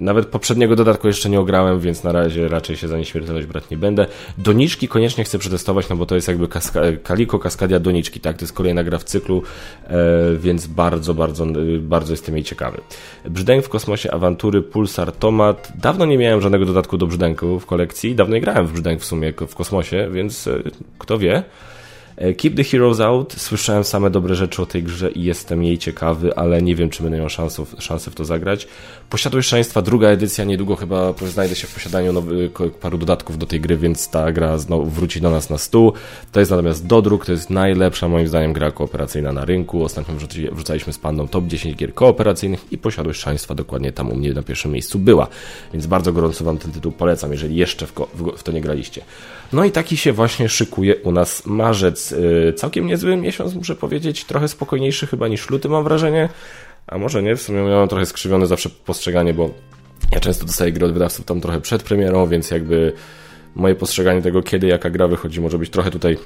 Nawet 0.00 0.26
poprzedniego 0.26 0.76
dodatku 0.76 1.06
jeszcze 1.06 1.30
nie 1.30 1.40
ograłem, 1.40 1.80
więc 1.80 2.04
na 2.04 2.12
razie 2.12 2.48
raczej 2.48 2.76
się 2.76 2.88
za 2.88 2.98
nieśmiertelność 2.98 3.46
brać 3.46 3.70
nie 3.70 3.76
będę. 3.76 4.06
Doniczki 4.38 4.88
koniecznie 4.88 5.24
chcę 5.24 5.38
przetestować, 5.38 5.88
no 5.88 5.96
bo 5.96 6.06
to 6.06 6.14
jest 6.14 6.28
jakby 6.28 6.48
kaska 6.48 6.80
Kaliko 7.02 7.38
Kaskadia 7.38 7.80
Doniczki, 7.80 8.20
tak? 8.20 8.36
To 8.36 8.44
jest 8.44 8.52
kolejna 8.52 8.84
gra 8.84 8.98
w 8.98 9.04
cyklu, 9.04 9.42
e, 9.86 9.96
więc 10.36 10.66
bardzo, 10.66 11.14
bardzo, 11.14 11.46
bardzo 11.80 12.12
jestem 12.12 12.34
jej 12.34 12.44
ciekawy. 12.44 12.80
Brzdęk 13.24 13.64
w 13.64 13.68
kosmosie, 13.68 14.10
awantury, 14.10 14.62
Pulsar, 14.62 15.12
Tomat. 15.12 15.72
Dawno 15.78 16.06
nie 16.06 16.18
miałem 16.18 16.40
żadnego 16.40 16.66
dodatku 16.66 16.98
do 16.98 17.06
Brzdęku 17.06 17.60
w 17.60 17.66
kolekcji, 17.66 18.14
dawno 18.14 18.34
nie 18.34 18.40
grałem 18.40 18.66
w 18.66 18.72
Brzdęk 18.72 19.00
w 19.00 19.04
sumie 19.04 19.32
w 19.32 19.54
kosmosie, 19.54 20.08
więc 20.12 20.46
e, 20.46 20.62
kto 20.98 21.18
wie. 21.18 21.42
E, 22.22 22.34
Keep 22.34 22.56
the 22.56 22.64
Heroes 22.64 23.00
Out. 23.00 23.34
Słyszałem 23.36 23.84
same 23.84 24.10
dobre 24.10 24.34
rzeczy 24.34 24.62
o 24.62 24.66
tej 24.66 24.82
grze 24.82 25.10
i 25.10 25.24
jestem 25.24 25.64
jej 25.64 25.78
ciekawy, 25.78 26.36
ale 26.36 26.62
nie 26.62 26.76
wiem, 26.76 26.90
czy 26.90 27.02
będę 27.02 27.18
miał 27.18 27.28
szansę, 27.78 28.10
w 28.10 28.14
to 28.14 28.24
zagrać. 28.24 28.68
Posiadłość 29.10 29.48
Szaleństwa, 29.48 29.82
druga 29.82 30.08
edycja, 30.08 30.44
niedługo 30.44 30.76
chyba 30.76 31.14
znajdę 31.26 31.54
się 31.54 31.66
w 31.66 31.74
posiadaniu 31.74 32.12
nowy, 32.12 32.50
paru 32.80 32.98
dodatków 32.98 33.38
do 33.38 33.46
tej 33.46 33.60
gry, 33.60 33.76
więc 33.76 34.10
ta 34.10 34.32
gra 34.32 34.58
znowu 34.58 34.86
wróci 34.86 35.20
do 35.20 35.30
nas 35.30 35.50
na 35.50 35.58
stół. 35.58 35.92
To 36.32 36.40
jest 36.40 36.50
natomiast 36.50 36.86
dodruk, 36.86 37.26
to 37.26 37.32
jest 37.32 37.50
najlepsza 37.50 38.08
moim 38.08 38.28
zdaniem 38.28 38.52
gra 38.52 38.70
kooperacyjna 38.70 39.32
na 39.32 39.44
rynku. 39.44 39.84
Ostatnio 39.84 40.14
wrzucaliśmy 40.52 40.92
z 40.92 40.98
pandą 40.98 41.28
top 41.28 41.46
10 41.46 41.76
gier 41.76 41.94
kooperacyjnych 41.94 42.72
i 42.72 42.78
Posiadłość 42.78 43.20
Szaleństwa 43.20 43.54
dokładnie 43.54 43.92
tam 43.92 44.10
u 44.10 44.16
mnie 44.16 44.32
na 44.32 44.42
pierwszym 44.42 44.72
miejscu 44.72 44.98
była. 44.98 45.26
Więc 45.72 45.86
bardzo 45.86 46.12
gorąco 46.12 46.44
Wam 46.44 46.58
ten 46.58 46.72
tytuł 46.72 46.92
polecam, 46.92 47.32
jeżeli 47.32 47.56
jeszcze 47.56 47.86
w, 47.86 47.92
w, 47.92 48.36
w 48.36 48.42
to 48.42 48.52
nie 48.52 48.60
graliście. 48.60 49.02
No 49.52 49.64
i 49.64 49.70
taki 49.70 49.96
się 49.96 50.12
właśnie 50.12 50.48
szykuje 50.48 50.96
u 50.96 51.12
nas 51.12 51.46
marzec. 51.46 52.10
Yy, 52.10 52.52
całkiem 52.52 52.86
niezły 52.86 53.16
miesiąc, 53.16 53.54
muszę 53.54 53.74
powiedzieć, 53.74 54.24
trochę 54.24 54.48
spokojniejszy 54.48 55.06
chyba 55.06 55.28
niż 55.28 55.50
luty 55.50 55.68
mam 55.68 55.84
wrażenie. 55.84 56.28
A 56.86 56.98
może 56.98 57.22
nie, 57.22 57.36
w 57.36 57.42
sumie 57.42 57.62
miałem 57.62 57.88
trochę 57.88 58.06
skrzywione 58.06 58.46
zawsze 58.46 58.70
postrzeganie, 58.70 59.34
bo 59.34 59.50
ja 60.12 60.20
często 60.20 60.46
dostaję 60.46 60.72
gry 60.72 60.86
od 60.86 60.92
wydawców 60.92 61.24
tam 61.24 61.40
trochę 61.40 61.60
przed 61.60 61.82
premierą, 61.82 62.26
więc 62.26 62.50
jakby 62.50 62.92
moje 63.54 63.74
postrzeganie 63.74 64.22
tego, 64.22 64.42
kiedy 64.42 64.66
jaka 64.66 64.90
gra 64.90 65.08
wychodzi, 65.08 65.40
może 65.40 65.58
być 65.58 65.70
trochę 65.70 65.90
tutaj 65.90 66.18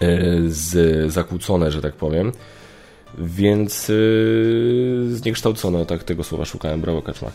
yy, 0.00 0.08
z, 0.46 1.12
zakłócone, 1.12 1.72
że 1.72 1.82
tak 1.82 1.94
powiem. 1.94 2.32
Więc 3.18 3.88
yy, 3.88 5.06
zniekształcone, 5.10 5.86
tak 5.86 6.04
tego 6.04 6.24
słowa 6.24 6.44
szukałem, 6.44 6.80
brawo 6.80 7.02
Kaczma. 7.02 7.30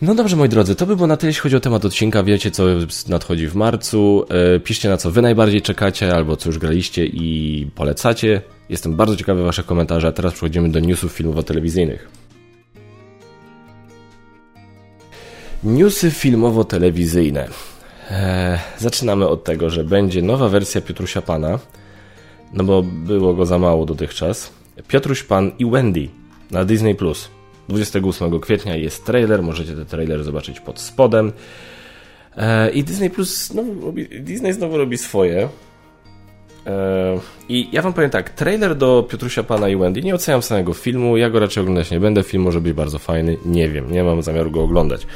No 0.00 0.14
dobrze, 0.14 0.36
moi 0.36 0.48
drodzy, 0.48 0.74
to 0.74 0.86
by 0.86 0.96
było 0.96 1.06
na 1.06 1.16
tyle, 1.16 1.30
jeśli 1.30 1.42
chodzi 1.42 1.56
o 1.56 1.60
temat 1.60 1.84
odcinka. 1.84 2.22
Wiecie, 2.22 2.50
co 2.50 2.64
nadchodzi 3.08 3.48
w 3.48 3.54
marcu. 3.54 4.24
E, 4.56 4.60
piszcie, 4.60 4.88
na 4.88 4.96
co 4.96 5.10
wy 5.10 5.22
najbardziej 5.22 5.62
czekacie, 5.62 6.14
albo 6.14 6.36
co 6.36 6.48
już 6.48 6.58
graliście 6.58 7.06
i 7.06 7.66
polecacie. 7.74 8.42
Jestem 8.68 8.96
bardzo 8.96 9.16
ciekawy 9.16 9.42
waszych 9.42 9.66
komentarzy, 9.66 10.06
a 10.06 10.12
teraz 10.12 10.32
przechodzimy 10.32 10.68
do 10.68 10.80
newsów 10.80 11.12
filmowo-telewizyjnych. 11.12 12.08
Newsy 15.64 16.10
filmowo-telewizyjne. 16.10 17.48
Eee, 18.10 18.58
zaczynamy 18.78 19.28
od 19.28 19.44
tego, 19.44 19.70
że 19.70 19.84
będzie 19.84 20.22
nowa 20.22 20.48
wersja 20.48 20.80
Piotrusia 20.80 21.22
Pana, 21.22 21.58
no 22.52 22.64
bo 22.64 22.82
było 22.82 23.34
go 23.34 23.46
za 23.46 23.58
mało 23.58 23.86
dotychczas. 23.86 24.52
Piotruś 24.88 25.22
Pan 25.22 25.52
i 25.58 25.66
Wendy 25.66 26.08
na 26.50 26.64
Disney+. 26.64 26.94
Plus. 26.94 27.28
28 27.72 28.40
kwietnia 28.40 28.76
jest 28.76 29.04
trailer, 29.04 29.42
możecie 29.42 29.72
ten 29.72 29.86
trailer 29.86 30.24
zobaczyć 30.24 30.60
pod 30.60 30.80
spodem. 30.80 31.32
E, 32.36 32.70
I 32.70 32.84
Disney 32.84 33.10
Plus 33.10 33.46
znowu 33.46 33.80
robi, 33.86 34.08
Disney 34.20 34.52
znowu 34.52 34.78
robi 34.78 34.98
swoje. 34.98 35.48
E, 36.66 37.18
I 37.48 37.68
ja 37.72 37.82
wam 37.82 37.92
powiem 37.92 38.10
tak, 38.10 38.30
trailer 38.30 38.74
do 38.74 39.06
Piotrusia 39.10 39.42
Pana 39.42 39.68
i 39.68 39.76
Wendy, 39.76 40.02
nie 40.02 40.14
oceniam 40.14 40.42
samego 40.42 40.74
filmu, 40.74 41.16
ja 41.16 41.30
go 41.30 41.40
raczej 41.40 41.60
oglądać 41.60 41.90
nie 41.90 42.00
będę, 42.00 42.22
film 42.22 42.42
może 42.42 42.60
być 42.60 42.72
bardzo 42.72 42.98
fajny, 42.98 43.36
nie 43.44 43.68
wiem, 43.68 43.92
nie 43.92 44.04
mam 44.04 44.22
zamiaru 44.22 44.50
go 44.50 44.62
oglądać. 44.62 45.06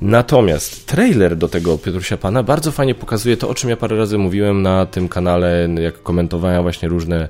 Natomiast 0.00 0.86
trailer 0.86 1.36
do 1.36 1.48
tego 1.48 1.78
Piotrusia 1.78 2.16
Pana 2.16 2.42
bardzo 2.42 2.72
fajnie 2.72 2.94
pokazuje 2.94 3.36
to, 3.36 3.48
o 3.48 3.54
czym 3.54 3.70
ja 3.70 3.76
parę 3.76 3.96
razy 3.96 4.18
mówiłem 4.18 4.62
na 4.62 4.86
tym 4.86 5.08
kanale, 5.08 5.68
jak 5.80 6.02
komentowałem 6.02 6.62
właśnie 6.62 6.88
różne 6.88 7.28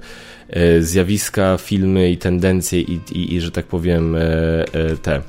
zjawiska, 0.81 1.57
filmy 1.59 2.11
i 2.11 2.19
tendencje 2.19 2.81
i, 2.81 3.01
i, 3.13 3.35
i 3.35 3.41
że 3.41 3.51
tak 3.51 3.67
powiem 3.67 4.17
e, 4.17 4.21
e, 4.21 4.97
te 5.03 5.23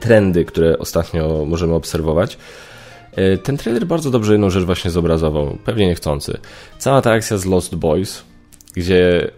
trendy, 0.00 0.44
które 0.44 0.78
ostatnio 0.78 1.44
możemy 1.46 1.74
obserwować. 1.74 2.38
Ten 3.42 3.56
trailer 3.56 3.86
bardzo 3.86 4.10
dobrze 4.10 4.32
jedną 4.32 4.50
rzecz 4.50 4.64
właśnie 4.64 4.90
zobrazował, 4.90 5.58
pewnie 5.64 5.86
niechcący. 5.86 6.38
Cała 6.78 7.02
ta 7.02 7.10
akcja 7.12 7.36
z 7.36 7.44
Lost 7.44 7.74
Boys, 7.74 8.22
gdzie 8.74 9.30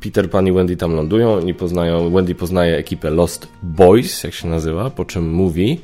Peter 0.00 0.30
Pan 0.30 0.46
i 0.46 0.52
Wendy 0.52 0.76
tam 0.76 0.94
lądują, 0.94 1.34
oni 1.34 1.54
poznają, 1.54 2.10
Wendy 2.10 2.34
poznaje 2.34 2.76
ekipę 2.76 3.10
Lost 3.10 3.48
Boys, 3.62 4.24
jak 4.24 4.34
się 4.34 4.48
nazywa, 4.48 4.90
po 4.90 5.04
czym 5.04 5.30
mówi, 5.30 5.80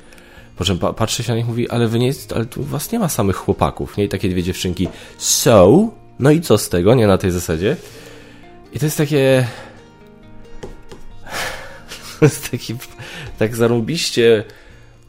po 0.57 0.64
czym 0.64 0.79
patrzy 0.79 1.23
się 1.23 1.33
na 1.33 1.37
nich 1.37 1.47
i 1.47 1.49
mówi, 1.49 1.71
ale 1.71 1.88
wy 1.88 1.99
nie, 1.99 2.12
ale 2.35 2.47
tu 2.47 2.62
was 2.62 2.93
nie 2.93 2.99
ma 2.99 3.09
samych 3.09 3.37
chłopaków, 3.37 3.97
nie? 3.97 4.05
I 4.05 4.09
takie 4.09 4.29
dwie 4.29 4.43
dziewczynki, 4.43 4.88
so, 5.19 5.88
no 6.19 6.31
i 6.31 6.41
co 6.41 6.59
z 6.59 6.69
tego, 6.69 6.95
nie 6.95 7.07
na 7.07 7.19
tej 7.19 7.31
zasadzie? 7.31 7.76
I 8.75 8.78
to 8.78 8.87
jest 8.87 8.99
takie... 8.99 9.47
To 12.19 12.25
jest 12.25 12.50
taki 12.50 12.75
tak 13.38 13.57
zarąbiście 13.57 14.45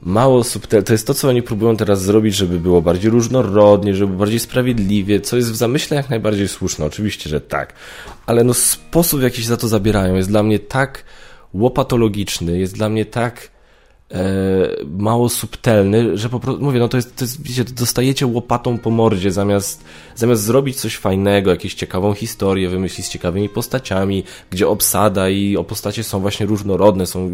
mało 0.02 0.44
subtelne. 0.44 0.84
To 0.84 0.94
jest 0.94 1.08
to, 1.08 1.14
co 1.14 1.30
oni 1.30 1.42
próbują 1.42 1.78
teraz 1.78 2.02
zrobić, 2.02 2.36
żeby 2.36 2.60
było 2.60 2.82
bardziej 2.82 3.12
różnorodnie, 3.12 3.96
żeby 3.96 4.18
bardziej 4.18 4.40
sprawiedliwie, 4.40 5.22
co 5.22 5.38
jest 5.38 5.52
w 5.52 5.56
zamyśle 5.56 5.98
jak 5.98 6.10
najbardziej 6.10 6.48
słuszne. 6.48 6.86
Oczywiście, 6.86 7.30
że 7.30 7.42
tak. 7.42 7.74
Ale 8.26 8.44
no 8.44 8.54
sposób, 8.54 9.20
w 9.20 9.24
jaki 9.24 9.42
się 9.42 9.48
za 9.48 9.58
to 9.58 9.68
zabierają, 9.68 10.16
jest 10.16 10.30
dla 10.30 10.44
mnie 10.44 10.60
tak 10.60 11.04
łopatologiczny, 11.54 12.60
jest 12.60 12.74
dla 12.74 12.90
mnie 12.90 13.06
tak 13.06 13.52
mało 14.98 15.30
subtelny, 15.30 16.18
że 16.18 16.30
po 16.30 16.40
prostu, 16.40 16.64
mówię, 16.64 16.80
no 16.80 16.88
to 16.88 16.98
jest, 16.98 17.16
to 17.16 17.24
jest 17.24 17.44
wiecie, 17.44 17.64
dostajecie 17.64 18.28
łopatą 18.28 18.78
po 18.78 18.90
mordzie, 18.90 19.32
zamiast, 19.32 19.84
zamiast 20.16 20.44
zrobić 20.44 20.76
coś 20.80 20.98
fajnego, 20.98 21.52
jakąś 21.52 21.74
ciekawą 21.74 22.14
historię, 22.14 22.70
wymyślić 22.70 23.08
z 23.08 23.10
ciekawymi 23.10 23.50
postaciami, 23.50 24.24
gdzie 24.50 24.68
obsada 24.68 25.30
i 25.30 25.58
o 25.58 25.64
postacie 25.64 26.04
są 26.04 26.20
właśnie 26.20 26.46
różnorodne, 26.46 27.06
są, 27.06 27.32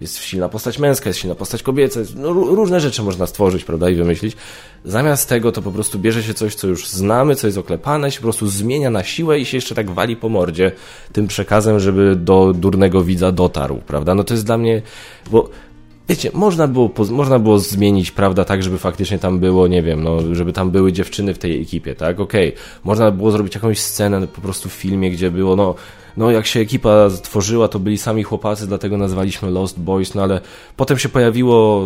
jest 0.00 0.18
silna 0.18 0.48
postać 0.48 0.78
męska, 0.78 1.10
jest 1.10 1.20
silna 1.20 1.34
postać 1.34 1.62
kobieca, 1.62 2.00
jest, 2.00 2.16
no, 2.16 2.32
różne 2.32 2.80
rzeczy 2.80 3.02
można 3.02 3.26
stworzyć, 3.26 3.64
prawda, 3.64 3.90
i 3.90 3.94
wymyślić. 3.94 4.36
Zamiast 4.84 5.28
tego 5.28 5.52
to 5.52 5.62
po 5.62 5.72
prostu 5.72 5.98
bierze 5.98 6.22
się 6.22 6.34
coś, 6.34 6.54
co 6.54 6.66
już 6.66 6.88
znamy, 6.88 7.36
co 7.36 7.46
jest 7.46 7.58
oklepane, 7.58 8.10
się 8.10 8.16
po 8.16 8.22
prostu 8.22 8.48
zmienia 8.48 8.90
na 8.90 9.04
siłę 9.04 9.38
i 9.38 9.44
się 9.44 9.56
jeszcze 9.56 9.74
tak 9.74 9.90
wali 9.90 10.16
po 10.16 10.28
mordzie 10.28 10.72
tym 11.12 11.28
przekazem, 11.28 11.80
żeby 11.80 12.16
do 12.16 12.52
durnego 12.52 13.04
widza 13.04 13.32
dotarł, 13.32 13.76
prawda? 13.86 14.14
No 14.14 14.24
to 14.24 14.34
jest 14.34 14.46
dla 14.46 14.58
mnie, 14.58 14.82
bo 15.30 15.50
wiecie, 16.08 16.30
można 16.34 16.68
było, 16.68 16.90
można 17.10 17.38
było 17.38 17.58
zmienić, 17.58 18.10
prawda, 18.10 18.44
tak, 18.44 18.62
żeby 18.62 18.78
faktycznie 18.78 19.18
tam 19.18 19.38
było, 19.38 19.66
nie 19.66 19.82
wiem, 19.82 20.02
no, 20.02 20.34
żeby 20.34 20.52
tam 20.52 20.70
były 20.70 20.92
dziewczyny 20.92 21.34
w 21.34 21.38
tej 21.38 21.62
ekipie, 21.62 21.94
tak, 21.94 22.20
okej. 22.20 22.48
Okay. 22.48 22.60
Można 22.84 23.10
było 23.10 23.30
zrobić 23.30 23.54
jakąś 23.54 23.78
scenę 23.78 24.26
po 24.26 24.40
prostu 24.40 24.68
w 24.68 24.72
filmie, 24.72 25.10
gdzie 25.10 25.30
było, 25.30 25.56
no, 25.56 25.74
no 26.18 26.30
jak 26.30 26.46
się 26.46 26.60
ekipa 26.60 27.08
tworzyła, 27.22 27.68
to 27.68 27.78
byli 27.78 27.98
sami 27.98 28.22
chłopacy, 28.22 28.66
dlatego 28.66 28.96
nazwaliśmy 28.96 29.50
Lost 29.50 29.80
Boys, 29.80 30.14
no 30.14 30.22
ale 30.22 30.40
potem 30.76 30.98
się 30.98 31.08
pojawiło, 31.08 31.84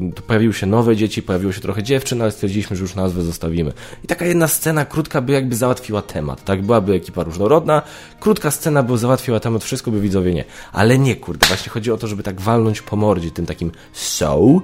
yy, 0.00 0.22
pojawiły 0.26 0.54
się 0.54 0.66
nowe 0.66 0.96
dzieci, 0.96 1.22
pojawiło 1.22 1.52
się 1.52 1.60
trochę 1.60 1.82
dziewczyn, 1.82 2.22
ale 2.22 2.30
stwierdziliśmy, 2.30 2.76
że 2.76 2.82
już 2.82 2.94
nazwę 2.94 3.22
zostawimy. 3.22 3.72
I 4.04 4.06
taka 4.06 4.26
jedna 4.26 4.48
scena 4.48 4.84
krótka 4.84 5.20
by 5.20 5.32
jakby 5.32 5.56
załatwiła 5.56 6.02
temat, 6.02 6.44
tak? 6.44 6.62
Byłaby 6.62 6.94
ekipa 6.94 7.22
różnorodna, 7.22 7.82
krótka 8.20 8.50
scena 8.50 8.82
by 8.82 8.98
załatwiła 8.98 9.40
temat, 9.40 9.64
wszystko 9.64 9.90
by 9.90 10.00
widzowie 10.00 10.34
nie. 10.34 10.44
Ale 10.72 10.98
nie, 10.98 11.16
kurde, 11.16 11.46
właśnie 11.46 11.72
chodzi 11.72 11.92
o 11.92 11.96
to, 11.96 12.06
żeby 12.06 12.22
tak 12.22 12.40
walnąć 12.40 12.82
po 12.82 12.96
mordzie 12.96 13.30
tym 13.30 13.46
takim 13.46 13.70
so 13.92 14.60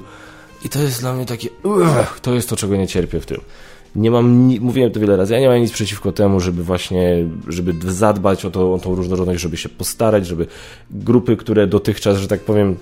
i 0.64 0.68
to 0.68 0.78
jest 0.82 1.00
dla 1.00 1.12
mnie 1.12 1.26
takie, 1.26 1.48
uch, 1.62 2.20
to 2.22 2.34
jest 2.34 2.48
to, 2.48 2.56
czego 2.56 2.76
nie 2.76 2.88
cierpię 2.88 3.20
w 3.20 3.26
tym 3.26 3.40
nie 3.96 4.10
mam, 4.10 4.26
mówiłem 4.60 4.90
to 4.90 5.00
wiele 5.00 5.16
razy, 5.16 5.34
ja 5.34 5.40
nie 5.40 5.48
mam 5.48 5.60
nic 5.60 5.72
przeciwko 5.72 6.12
temu, 6.12 6.40
żeby 6.40 6.64
właśnie, 6.64 7.28
żeby 7.48 7.92
zadbać 7.92 8.44
o, 8.44 8.50
to, 8.50 8.74
o 8.74 8.78
tą 8.78 8.94
różnorodność, 8.94 9.40
żeby 9.40 9.56
się 9.56 9.68
postarać, 9.68 10.26
żeby 10.26 10.46
grupy, 10.90 11.36
które 11.36 11.66
dotychczas, 11.66 12.18
że 12.18 12.28
tak 12.28 12.40
powiem, 12.40 12.76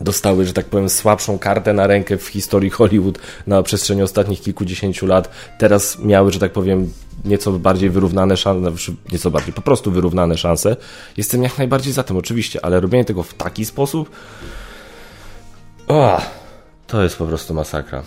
dostały, 0.00 0.44
że 0.44 0.52
tak 0.52 0.66
powiem, 0.66 0.88
słabszą 0.88 1.38
kartę 1.38 1.72
na 1.72 1.86
rękę 1.86 2.18
w 2.18 2.26
historii 2.26 2.70
Hollywood 2.70 3.18
na 3.46 3.62
przestrzeni 3.62 4.02
ostatnich 4.02 4.40
kilkudziesięciu 4.40 5.06
lat, 5.06 5.30
teraz 5.58 5.98
miały, 5.98 6.32
że 6.32 6.38
tak 6.38 6.52
powiem, 6.52 6.92
nieco 7.24 7.52
bardziej 7.52 7.90
wyrównane 7.90 8.36
szanse, 8.36 8.70
znaczy 8.70 8.94
nieco 9.12 9.30
bardziej, 9.30 9.52
po 9.54 9.62
prostu 9.62 9.90
wyrównane 9.90 10.38
szanse. 10.38 10.76
Jestem 11.16 11.42
jak 11.42 11.58
najbardziej 11.58 11.92
za 11.92 12.02
tym, 12.02 12.16
oczywiście, 12.16 12.64
ale 12.64 12.80
robienie 12.80 13.04
tego 13.04 13.22
w 13.22 13.34
taki 13.34 13.64
sposób, 13.64 14.10
oh, 15.88 16.22
to 16.86 17.02
jest 17.02 17.16
po 17.16 17.26
prostu 17.26 17.54
masakra 17.54 18.02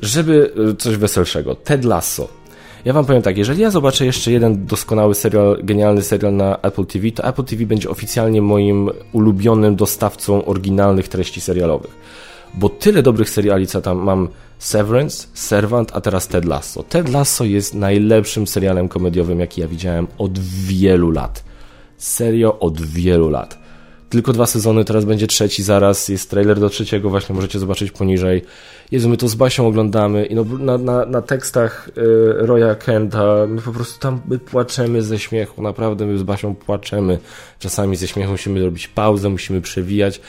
żeby 0.00 0.52
e, 0.70 0.76
coś 0.76 0.96
weselszego. 0.96 1.54
Ted 1.54 1.84
Lasso. 1.84 2.28
Ja 2.84 2.92
wam 2.92 3.04
powiem 3.04 3.22
tak, 3.22 3.38
jeżeli 3.38 3.62
ja 3.62 3.70
zobaczę 3.70 4.06
jeszcze 4.06 4.32
jeden 4.32 4.66
doskonały 4.66 5.14
serial, 5.14 5.58
genialny 5.62 6.02
serial 6.02 6.36
na 6.36 6.58
Apple 6.62 6.86
TV, 6.86 7.10
to 7.10 7.24
Apple 7.24 7.44
TV 7.44 7.66
będzie 7.66 7.90
oficjalnie 7.90 8.42
moim 8.42 8.90
ulubionym 9.12 9.76
dostawcą 9.76 10.44
oryginalnych 10.44 11.08
treści 11.08 11.40
serialowych. 11.40 11.90
Bo 12.54 12.68
tyle 12.68 13.02
dobrych 13.02 13.30
seriali, 13.30 13.66
co 13.66 13.80
tam 13.80 13.98
mam 13.98 14.28
Severance, 14.58 15.26
Servant, 15.34 15.90
a 15.94 16.00
teraz 16.00 16.28
Ted 16.28 16.44
Lasso. 16.44 16.82
Ted 16.82 17.08
Lasso 17.08 17.44
jest 17.44 17.74
najlepszym 17.74 18.46
serialem 18.46 18.88
komediowym, 18.88 19.40
jaki 19.40 19.60
ja 19.60 19.68
widziałem 19.68 20.06
od 20.18 20.38
wielu 20.38 21.10
lat. 21.10 21.44
Serio 21.96 22.58
od 22.58 22.80
wielu 22.80 23.30
lat. 23.30 23.58
Tylko 24.08 24.32
dwa 24.32 24.46
sezony, 24.46 24.84
teraz 24.84 25.04
będzie 25.04 25.26
trzeci 25.26 25.62
zaraz, 25.62 26.08
jest 26.08 26.30
trailer 26.30 26.60
do 26.60 26.68
trzeciego, 26.68 27.10
właśnie 27.10 27.34
możecie 27.34 27.58
zobaczyć 27.58 27.90
poniżej. 27.90 28.42
Jezu, 28.90 29.08
my 29.08 29.16
to 29.16 29.28
z 29.28 29.34
Basią 29.34 29.66
oglądamy 29.66 30.26
i 30.26 30.34
no, 30.34 30.44
na, 30.44 30.78
na, 30.78 31.06
na 31.06 31.22
tekstach 31.22 31.88
y, 31.88 31.92
Roya 32.46 32.74
Kenta 32.74 33.46
my 33.48 33.62
po 33.62 33.72
prostu 33.72 34.00
tam 34.00 34.20
my 34.28 34.38
płaczemy 34.38 35.02
ze 35.02 35.18
śmiechu, 35.18 35.62
naprawdę 35.62 36.06
my 36.06 36.18
z 36.18 36.22
Basią 36.22 36.54
płaczemy. 36.54 37.18
Czasami 37.58 37.96
ze 37.96 38.08
śmiechu 38.08 38.32
musimy 38.32 38.64
robić 38.64 38.88
pauzę, 38.88 39.28
musimy 39.28 39.60
przewijać. 39.60 40.20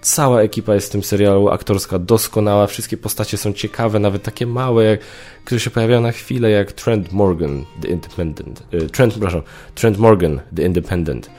Cała 0.00 0.42
ekipa 0.42 0.74
jest 0.74 0.88
w 0.88 0.90
tym 0.90 1.02
serialu 1.02 1.48
aktorska 1.48 1.98
doskonała, 1.98 2.66
wszystkie 2.66 2.96
postacie 2.96 3.36
są 3.36 3.52
ciekawe, 3.52 3.98
nawet 3.98 4.22
takie 4.22 4.46
małe, 4.46 4.84
jak, 4.84 5.00
które 5.44 5.60
się 5.60 5.70
pojawiają 5.70 6.00
na 6.00 6.12
chwilę, 6.12 6.50
jak 6.50 6.72
Trent 6.72 7.12
Morgan, 7.12 7.64
The 7.82 7.88
Independent. 7.88 8.62
Y, 8.74 8.90
Trent, 8.90 9.12
przepraszam, 9.12 9.42
Trent 9.74 9.98
Morgan, 9.98 10.40
The 10.56 10.62
Independent. 10.62 11.30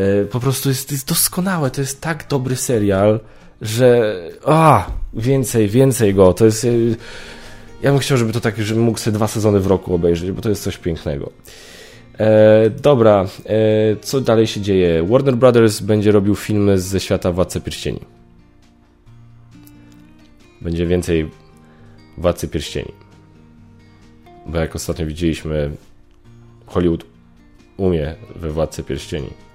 Y, 0.00 0.26
po 0.26 0.40
prostu 0.40 0.68
jest, 0.68 0.92
jest 0.92 1.08
doskonałe, 1.08 1.70
to 1.70 1.80
jest 1.80 2.00
tak 2.00 2.26
dobry 2.30 2.56
serial, 2.56 3.20
że 3.60 4.16
a, 4.46 4.86
więcej, 5.14 5.68
więcej 5.68 6.14
go, 6.14 6.32
to 6.32 6.44
jest... 6.44 6.64
Y, 6.64 6.96
ja 7.82 7.90
bym 7.90 7.98
chciał, 7.98 8.18
żeby 8.18 8.32
to 8.32 8.40
tak, 8.40 8.62
żebym 8.62 8.82
mógł 8.82 8.98
sobie 8.98 9.14
dwa 9.14 9.28
sezony 9.28 9.60
w 9.60 9.66
roku 9.66 9.94
obejrzeć, 9.94 10.32
bo 10.32 10.42
to 10.42 10.48
jest 10.48 10.62
coś 10.62 10.78
pięknego. 10.78 11.32
E, 12.18 12.70
dobra, 12.70 13.26
e, 13.46 13.96
co 13.96 14.20
dalej 14.20 14.46
się 14.46 14.60
dzieje? 14.60 15.02
Warner 15.02 15.36
Brothers 15.36 15.80
będzie 15.80 16.12
robił 16.12 16.34
filmy 16.34 16.78
ze 16.78 17.00
świata 17.00 17.32
Władcy 17.32 17.60
Pierścieni. 17.60 18.00
Będzie 20.60 20.86
więcej 20.86 21.30
Władcy 22.18 22.48
Pierścieni. 22.48 22.92
Bo 24.46 24.58
jak 24.58 24.76
ostatnio 24.76 25.06
widzieliśmy, 25.06 25.70
Hollywood 26.66 27.04
umie 27.76 28.14
we 28.36 28.50
Władcy 28.50 28.82
Pierścieni. 28.82 29.47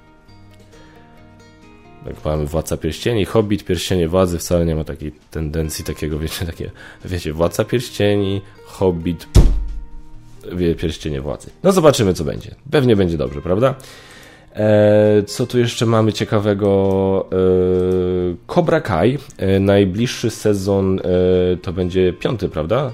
Jak 2.06 2.26
mamy 2.26 2.46
Władca 2.46 2.78
Pierścieni, 2.78 3.26
Hobbit, 3.26 3.64
Pierścienie 3.66 4.08
Władzy 4.08 4.38
wcale 4.40 4.66
nie 4.66 4.76
ma 4.76 4.84
takiej 4.84 5.12
tendencji 5.32 5.86
takiego, 5.86 6.20
wiecie, 6.20 6.46
takie, 6.46 6.72
wiecie, 7.06 7.34
Władca 7.34 7.66
Pierścieni, 7.66 8.42
Hobbit, 8.66 9.28
pierścienie 10.78 11.22
władzy. 11.22 11.50
No 11.64 11.72
zobaczymy, 11.72 12.14
co 12.14 12.24
będzie. 12.24 12.56
Pewnie 12.72 12.96
będzie 12.96 13.18
dobrze, 13.18 13.42
prawda? 13.42 13.76
E, 14.56 15.24
co 15.28 15.48
tu 15.48 15.60
jeszcze 15.60 15.86
mamy 15.86 16.14
ciekawego? 16.14 17.26
E, 17.32 17.36
Cobra 18.48 18.82
Kai. 18.82 19.18
E, 19.38 19.60
najbliższy 19.60 20.30
sezon 20.30 21.00
e, 21.00 21.58
to 21.58 21.74
będzie 21.74 22.14
piąty, 22.14 22.50
prawda? 22.50 22.92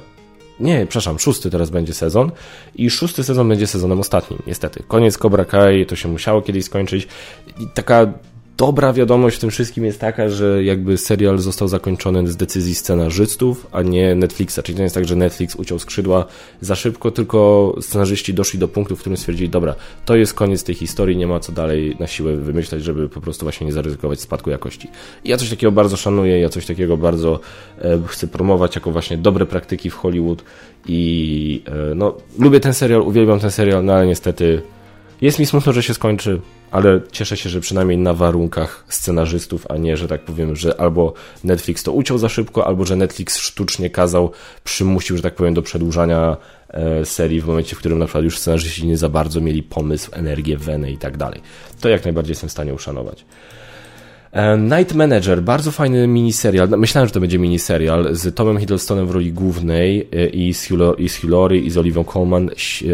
Nie, 0.59 0.85
przepraszam, 0.85 1.19
szósty 1.19 1.49
teraz 1.49 1.69
będzie 1.69 1.93
sezon 1.93 2.31
i 2.75 2.89
szósty 2.89 3.23
sezon 3.23 3.49
będzie 3.49 3.67
sezonem 3.67 3.99
ostatnim, 3.99 4.39
niestety. 4.47 4.83
Koniec 4.87 5.17
Cobra 5.17 5.45
Kai, 5.45 5.85
to 5.85 5.95
się 5.95 6.09
musiało 6.09 6.41
kiedyś 6.41 6.65
skończyć. 6.65 7.07
I 7.59 7.67
taka 7.73 8.13
dobra 8.59 8.93
wiadomość 8.93 9.37
w 9.37 9.39
tym 9.39 9.49
wszystkim 9.49 9.85
jest 9.85 9.99
taka, 9.99 10.29
że 10.29 10.63
jakby 10.63 10.97
serial 10.97 11.37
został 11.37 11.67
zakończony 11.67 12.27
z 12.27 12.35
decyzji 12.37 12.75
scenarzystów, 12.75 13.67
a 13.71 13.81
nie 13.81 14.15
Netflixa. 14.15 14.59
Czyli 14.63 14.75
to 14.75 14.79
nie 14.79 14.83
jest 14.83 14.95
tak, 14.95 15.05
że 15.05 15.15
Netflix 15.15 15.55
uciął 15.55 15.79
skrzydła 15.79 16.25
za 16.61 16.75
szybko, 16.75 17.11
tylko 17.11 17.75
scenarzyści 17.81 18.33
doszli 18.33 18.59
do 18.59 18.67
punktu, 18.67 18.95
w 18.95 18.99
którym 18.99 19.17
stwierdzili, 19.17 19.49
dobra, 19.49 19.75
to 20.05 20.15
jest 20.15 20.33
koniec 20.33 20.63
tej 20.63 20.75
historii, 20.75 21.17
nie 21.17 21.27
ma 21.27 21.39
co 21.39 21.51
dalej 21.51 21.95
na 21.99 22.07
siłę 22.07 22.35
wymyślać, 22.35 22.83
żeby 22.83 23.09
po 23.09 23.21
prostu 23.21 23.45
właśnie 23.45 23.67
nie 23.67 23.73
zaryzykować 23.73 24.21
spadku 24.21 24.49
jakości. 24.49 24.87
I 25.23 25.29
ja 25.29 25.37
coś 25.37 25.49
takiego 25.49 25.71
bardzo 25.71 25.97
szanuję, 25.97 26.39
ja 26.39 26.49
coś 26.49 26.65
takiego 26.65 26.97
bardzo 26.97 27.39
e, 27.81 27.99
chcę 28.07 28.27
promować 28.27 28.75
jako 28.75 28.91
właśnie 28.91 29.17
dobre 29.17 29.45
praktyki 29.45 29.89
w 29.89 29.95
Hollywood 29.95 30.43
i 30.87 31.63
e, 31.91 31.95
no, 31.95 32.17
lubię 32.39 32.59
ten 32.59 32.73
serial, 32.73 33.01
uwielbiam 33.01 33.39
ten 33.39 33.51
serial, 33.51 33.85
no 33.85 33.93
ale 33.93 34.07
niestety 34.07 34.61
jest 35.21 35.39
mi 35.39 35.45
smutno, 35.45 35.73
że 35.73 35.83
się 35.83 35.93
skończy, 35.93 36.41
ale 36.71 37.01
cieszę 37.11 37.37
się, 37.37 37.49
że 37.49 37.59
przynajmniej 37.59 37.97
na 37.97 38.13
warunkach 38.13 38.85
scenarzystów, 38.87 39.65
a 39.69 39.77
nie, 39.77 39.97
że 39.97 40.07
tak 40.07 40.21
powiem, 40.21 40.55
że 40.55 40.81
albo 40.81 41.13
Netflix 41.43 41.83
to 41.83 41.91
uciął 41.91 42.17
za 42.17 42.29
szybko, 42.29 42.67
albo 42.67 42.85
że 42.85 42.95
Netflix 42.95 43.37
sztucznie 43.37 43.89
kazał, 43.89 44.31
przymusił, 44.63 45.17
że 45.17 45.23
tak 45.23 45.35
powiem, 45.35 45.53
do 45.53 45.61
przedłużania 45.61 46.37
e, 46.69 47.05
serii 47.05 47.41
w 47.41 47.47
momencie, 47.47 47.75
w 47.75 47.79
którym 47.79 47.99
na 47.99 48.05
przykład 48.05 48.23
już 48.23 48.37
scenarzyści 48.37 48.87
nie 48.87 48.97
za 48.97 49.09
bardzo 49.09 49.41
mieli 49.41 49.63
pomysł, 49.63 50.11
energię, 50.13 50.57
wenę 50.57 50.91
i 50.91 50.97
tak 50.97 51.17
dalej. 51.17 51.41
To 51.81 51.89
jak 51.89 52.03
najbardziej 52.03 52.31
jestem 52.31 52.49
w 52.49 52.51
stanie 52.51 52.73
uszanować. 52.73 53.25
E, 54.31 54.57
Night 54.57 54.95
Manager, 54.95 55.41
bardzo 55.41 55.71
fajny 55.71 56.07
miniserial. 56.07 56.69
Myślałem, 56.69 57.07
że 57.07 57.13
to 57.13 57.19
będzie 57.19 57.39
miniserial 57.39 58.15
z 58.15 58.35
Tomem 58.35 58.57
Hiddlestonem 58.57 59.07
w 59.07 59.11
roli 59.11 59.33
głównej 59.33 60.07
e, 60.13 60.27
i 60.27 60.53
z, 60.53 60.69
i 60.97 61.09
z 61.09 61.15
Hilary 61.15 61.59
i 61.59 61.69
z 61.69 61.77
Oliwą 61.77 62.03
Colman, 62.03 62.49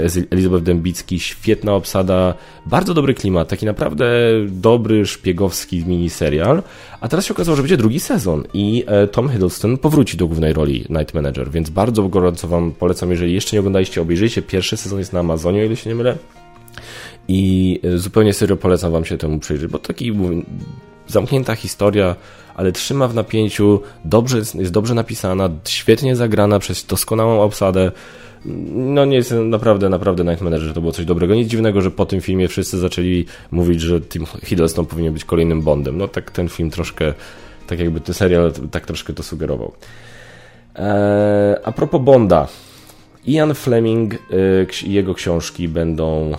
z 0.08 0.28
Elizabeth 0.32 0.64
Dembicki. 0.64 1.20
Świetna 1.20 1.74
obsada, 1.74 2.34
bardzo 2.66 2.94
dobry 2.94 3.14
klimat, 3.14 3.48
taki 3.48 3.66
naprawdę 3.66 4.06
dobry 4.48 5.06
szpiegowski 5.06 5.86
miniserial. 5.86 6.64
A 7.02 7.08
teraz 7.08 7.26
się 7.26 7.34
okazało, 7.34 7.56
że 7.56 7.62
będzie 7.62 7.78
drugi 7.78 8.00
sezon 8.00 8.44
i 8.54 8.84
e, 8.88 9.08
Tom 9.08 9.30
Hiddleston 9.30 9.78
powróci 9.78 10.18
do 10.18 10.28
głównej 10.28 10.54
roli 10.54 10.86
Night 10.90 11.14
Manager, 11.14 11.52
więc 11.52 11.70
bardzo 11.70 12.04
gorąco 12.04 12.48
Wam 12.48 12.72
polecam, 12.72 13.12
jeżeli 13.12 13.34
jeszcze 13.34 13.56
nie 13.56 13.60
oglądaliście, 13.60 14.02
obejrzyjcie. 14.02 14.42
Pierwszy 14.42 14.78
sezon 14.78 15.00
jest 15.00 15.14
na 15.14 15.20
Amazonie, 15.20 15.62
o 15.62 15.64
ile 15.64 15.76
się 15.76 15.90
nie 15.90 15.96
mylę. 15.96 16.18
I 17.28 17.80
zupełnie 17.96 18.34
serio 18.34 18.58
polecam 18.58 18.92
Wam 18.92 19.06
się 19.06 19.18
temu 19.18 19.40
przyjrzeć, 19.40 19.72
bo 19.72 19.80
taki 19.80 20.14
zamknięta 21.08 21.56
historia, 21.56 22.16
ale 22.56 22.72
trzyma 22.72 23.08
w 23.08 23.16
napięciu, 23.16 23.82
dobrze, 24.06 24.38
jest 24.38 24.72
dobrze 24.72 24.94
napisana, 24.94 25.50
świetnie 25.68 26.16
zagrana 26.16 26.60
przez 26.60 26.86
doskonałą 26.86 27.42
obsadę. 27.42 27.92
No 28.76 29.06
nie 29.06 29.16
jest 29.16 29.32
naprawdę, 29.32 29.90
naprawdę 29.90 30.24
Night 30.24 30.42
Manager 30.42 30.74
to 30.74 30.82
było 30.82 30.94
coś 30.94 31.06
dobrego. 31.06 31.36
Nic 31.36 31.50
dziwnego, 31.50 31.82
że 31.82 31.92
po 31.92 32.06
tym 32.06 32.22
filmie 32.22 32.48
wszyscy 32.48 32.78
zaczęli 32.78 33.26
mówić, 33.52 33.82
że 33.82 34.02
Tim 34.02 34.26
Hiddleston 34.44 34.86
powinien 34.86 35.14
być 35.14 35.26
kolejnym 35.26 35.62
Bondem. 35.62 35.98
No 35.98 36.08
tak 36.08 36.32
ten 36.32 36.50
film 36.50 36.70
troszkę, 36.70 37.14
tak 37.68 37.80
jakby 37.80 38.02
ten 38.02 38.16
serial 38.16 38.52
tak 38.72 38.86
troszkę 38.86 39.14
to 39.14 39.24
sugerował. 39.24 39.74
Eee, 40.76 41.56
a 41.64 41.72
propos 41.72 42.02
Bonda. 42.02 42.48
Ian 43.28 43.54
Fleming 43.54 44.14
i 44.86 44.94
jego 44.94 45.14
książki 45.14 45.68
będą 45.68 46.32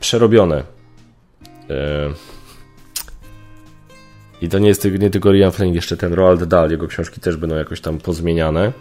przerobione. 0.00 0.62
Eee, 1.70 2.12
i 4.42 4.48
to 4.48 4.58
nie 4.58 4.68
jest 4.68 4.84
nie 4.98 5.10
tylko 5.10 5.34
Ian 5.34 5.52
Fleming, 5.52 5.74
jeszcze 5.74 5.96
ten 5.96 6.12
Roald 6.12 6.44
Dahl, 6.44 6.70
jego 6.70 6.88
książki 6.88 7.20
też 7.20 7.36
będą 7.36 7.56
jakoś 7.56 7.80
tam 7.80 7.98
pozmieniane, 7.98 8.72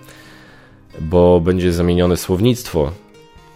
bo 1.01 1.41
będzie 1.41 1.73
zamienione 1.73 2.17
słownictwo, 2.17 2.91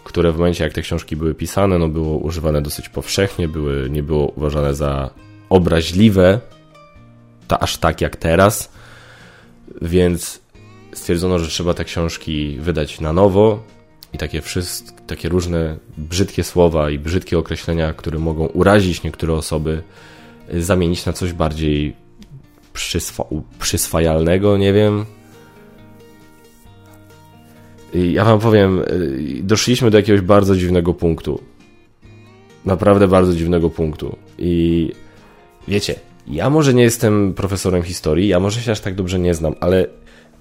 które 0.03 0.31
w 0.31 0.37
momencie 0.37 0.63
jak 0.63 0.73
te 0.73 0.81
książki 0.81 1.15
były 1.15 1.35
pisane, 1.35 1.79
no 1.79 1.87
było 1.87 2.17
używane 2.17 2.61
dosyć 2.61 2.89
powszechnie, 2.89 3.47
były, 3.47 3.89
nie 3.89 4.03
było 4.03 4.27
uważane 4.27 4.75
za 4.75 5.09
obraźliwe, 5.49 6.39
to 7.47 7.63
aż 7.63 7.77
tak 7.77 8.01
jak 8.01 8.15
teraz, 8.15 8.71
więc 9.81 10.41
stwierdzono, 10.93 11.39
że 11.39 11.47
trzeba 11.47 11.73
te 11.73 11.83
książki 11.83 12.57
wydać 12.59 12.99
na 12.99 13.13
nowo 13.13 13.63
i 14.13 14.17
takie, 14.17 14.41
wszystkie, 14.41 14.91
takie 15.07 15.29
różne 15.29 15.77
brzydkie 15.97 16.43
słowa 16.43 16.89
i 16.89 16.99
brzydkie 16.99 17.37
określenia, 17.37 17.93
które 17.93 18.19
mogą 18.19 18.45
urazić 18.45 19.03
niektóre 19.03 19.33
osoby, 19.33 19.83
zamienić 20.49 21.05
na 21.05 21.13
coś 21.13 21.33
bardziej 21.33 21.95
przyswa 22.73 23.23
przyswajalnego, 23.59 24.57
nie 24.57 24.73
wiem. 24.73 25.05
Ja 27.93 28.25
wam 28.25 28.39
powiem, 28.39 28.79
y, 28.79 29.39
doszliśmy 29.43 29.91
do 29.91 29.97
jakiegoś 29.97 30.21
bardzo 30.21 30.55
dziwnego 30.55 30.93
punktu. 30.93 31.41
Naprawdę 32.65 33.07
bardzo 33.07 33.33
dziwnego 33.33 33.69
punktu. 33.69 34.15
I 34.37 34.91
wiecie, 35.67 35.95
ja 36.27 36.49
może 36.49 36.73
nie 36.73 36.83
jestem 36.83 37.33
profesorem 37.33 37.83
historii, 37.83 38.27
ja 38.27 38.39
może 38.39 38.61
się 38.61 38.71
aż 38.71 38.79
tak 38.79 38.95
dobrze 38.95 39.19
nie 39.19 39.33
znam, 39.33 39.55
ale 39.59 39.87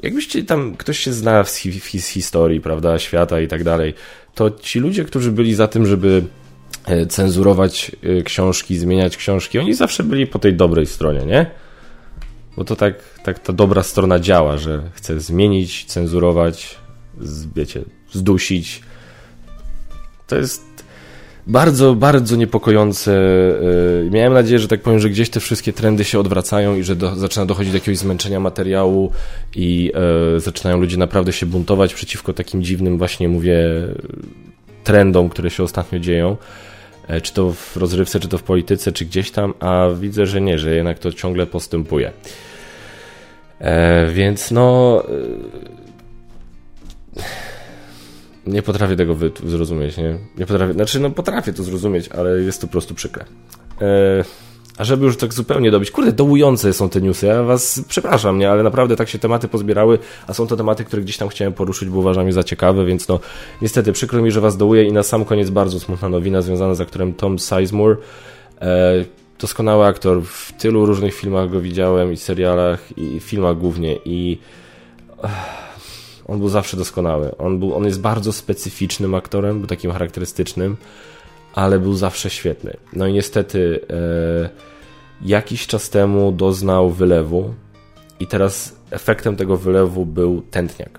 jakbyście 0.03 0.45
tam, 0.45 0.77
ktoś 0.77 0.99
się 0.99 1.13
zna 1.13 1.45
z, 1.45 1.57
hi 1.57 2.01
z 2.01 2.09
historii, 2.09 2.61
prawda, 2.61 2.99
świata 2.99 3.41
i 3.41 3.49
tak 3.49 3.65
dalej, 3.65 3.95
to 4.35 4.51
ci 4.51 4.81
ludzie, 4.81 5.05
którzy 5.05 5.33
byli 5.33 5.55
za 5.55 5.69
tym, 5.69 5.87
żeby 5.87 6.23
cenzurować 7.09 7.93
e, 8.03 8.23
książki, 8.23 8.79
zmieniać 8.79 9.17
książki, 9.17 9.59
oni 9.59 9.75
zawsze 9.75 10.03
byli 10.03 10.27
po 10.27 10.39
tej 10.39 10.55
dobrej 10.55 10.87
stronie, 10.87 11.27
nie? 11.27 11.47
Bo 12.57 12.65
to 12.65 12.77
tak, 12.77 12.95
tak 13.25 13.39
ta 13.39 13.53
dobra 13.53 13.83
strona 13.83 14.19
działa, 14.19 14.59
że 14.59 14.83
chce 14.95 15.21
zmienić, 15.21 15.85
cenzurować, 15.85 16.77
z, 17.21 17.47
wiecie, 17.47 17.83
zdusić. 18.13 18.83
To 20.27 20.37
jest 20.37 20.71
bardzo, 21.47 21.95
bardzo 21.95 22.37
niepokojące. 22.37 23.13
E, 24.07 24.11
miałem 24.11 24.33
nadzieję, 24.33 24.59
że 24.59 24.69
tak 24.69 24.83
powiem, 24.83 25.01
że 25.01 25.11
gdzieś 25.11 25.31
te 25.31 25.41
wszystkie 25.41 25.73
trendy 25.73 26.05
się 26.05 26.19
odwracają 26.19 26.77
i 26.77 26.83
że 26.83 26.97
do, 26.97 27.17
zaczyna 27.17 27.47
dochodzić 27.47 27.73
do 27.73 27.77
jakiegoś 27.77 27.99
zmęczenia 27.99 28.41
materiału 28.41 29.13
i 29.57 29.93
e, 30.37 30.41
zaczynają 30.41 30.81
ludzie 30.81 30.97
naprawdę 30.97 31.33
się 31.33 31.47
buntować 31.47 31.95
przeciwko 31.95 32.33
takim 32.33 32.63
dziwnym, 32.63 32.99
właśnie 32.99 33.29
mówię, 33.29 33.59
trendom, 34.91 35.29
które 35.29 35.51
się 35.51 35.63
ostatnio 35.63 35.99
dzieją. 35.99 36.37
E, 37.09 37.21
czy 37.21 37.35
to 37.35 37.53
w 37.53 37.77
rozrywce, 37.77 38.21
czy 38.21 38.29
to 38.29 38.39
w 38.39 38.43
polityce, 38.43 38.93
czy 38.93 39.05
gdzieś 39.05 39.31
tam, 39.31 39.55
a 39.61 39.89
widzę, 40.01 40.27
że 40.27 40.41
nie, 40.41 40.59
że 40.59 40.75
jednak 40.75 40.99
to 40.99 41.13
ciągle 41.13 41.47
postępuje. 41.47 42.13
E, 43.59 44.07
więc 44.07 44.51
no. 44.51 45.03
E, 47.17 47.21
nie 48.47 48.63
potrafię 48.63 48.97
tego 48.97 49.17
zrozumieć, 49.45 49.97
nie? 49.97 50.19
Nie 50.39 50.47
potrafię, 50.47 50.73
znaczy, 50.73 51.01
no 51.01 51.11
potrafię 51.11 51.53
to 51.53 51.63
zrozumieć, 51.63 52.09
ale 52.09 52.41
jest 52.41 52.61
to 52.61 52.67
po 52.67 52.73
prostu 52.73 52.95
przykre. 52.95 53.25
A 54.81 54.85
żeby 54.85 55.07
już 55.07 55.17
tak 55.17 55.35
zupełnie 55.35 55.71
dobić, 55.71 55.91
kurde, 55.91 56.13
dołujące 56.13 56.73
są 56.73 56.89
te 56.89 57.01
newsy, 57.01 57.27
ja 57.27 57.43
was 57.43 57.85
przepraszam, 57.89 58.39
nie, 58.39 58.51
ale 58.51 58.63
naprawdę 58.63 58.97
tak 58.97 59.09
się 59.09 59.19
tematy 59.19 59.49
pozbierały, 59.49 59.99
a 60.27 60.33
są 60.33 60.47
to 60.47 60.57
tematy, 60.57 60.85
które 60.85 61.03
gdzieś 61.03 61.17
tam 61.17 61.29
chciałem 61.29 61.53
poruszyć, 61.53 61.89
bo 61.89 61.99
uważam 61.99 62.27
je 62.27 62.33
za 62.33 62.45
ciekawe, 62.45 62.85
więc 62.85 63.09
no, 63.09 63.21
niestety, 63.63 63.93
przykro 63.93 64.23
mi, 64.23 64.31
że 64.31 64.41
was 64.41 64.57
dołuję 64.57 64.85
i 64.85 64.93
na 64.93 65.03
sam 65.03 65.25
koniec 65.25 65.51
bardzo 65.51 65.81
smutna 65.81 66.09
nowina 66.09 66.43
związana 66.43 66.75
z 66.75 66.81
aktorem 66.81 67.15
Tom 67.15 67.39
Sizemore, 67.39 67.97
e, 68.61 69.05
doskonały 69.39 69.87
aktor, 69.87 70.23
w 70.23 70.53
tylu 70.53 70.87
różnych 70.87 71.15
filmach 71.15 71.51
go 71.51 71.61
widziałem 71.61 72.13
i 72.13 72.17
serialach, 72.17 72.99
i 72.99 73.21
filmach 73.21 73.59
głównie 73.59 73.97
i 74.05 74.39
on 76.27 76.39
był 76.39 76.49
zawsze 76.49 76.77
doskonały. 76.77 77.37
On, 77.39 77.59
był, 77.59 77.75
on 77.75 77.85
jest 77.85 78.01
bardzo 78.01 78.33
specyficznym 78.33 79.15
aktorem, 79.15 79.59
był 79.59 79.67
takim 79.67 79.93
charakterystycznym, 79.93 80.77
ale 81.55 81.79
był 81.79 81.95
zawsze 81.95 82.31
świetny. 82.31 82.77
No 82.93 83.07
i 83.07 83.13
niestety 83.13 83.81
e, 83.91 84.70
jakiś 85.23 85.67
czas 85.67 85.91
temu 85.91 86.33
doznał 86.33 86.91
wylewu 86.91 87.55
i 88.21 88.27
teraz 88.27 88.77
efektem 88.91 89.37
tego 89.37 89.57
wylewu 89.57 90.07
był 90.07 90.43
tętniak. 90.43 90.99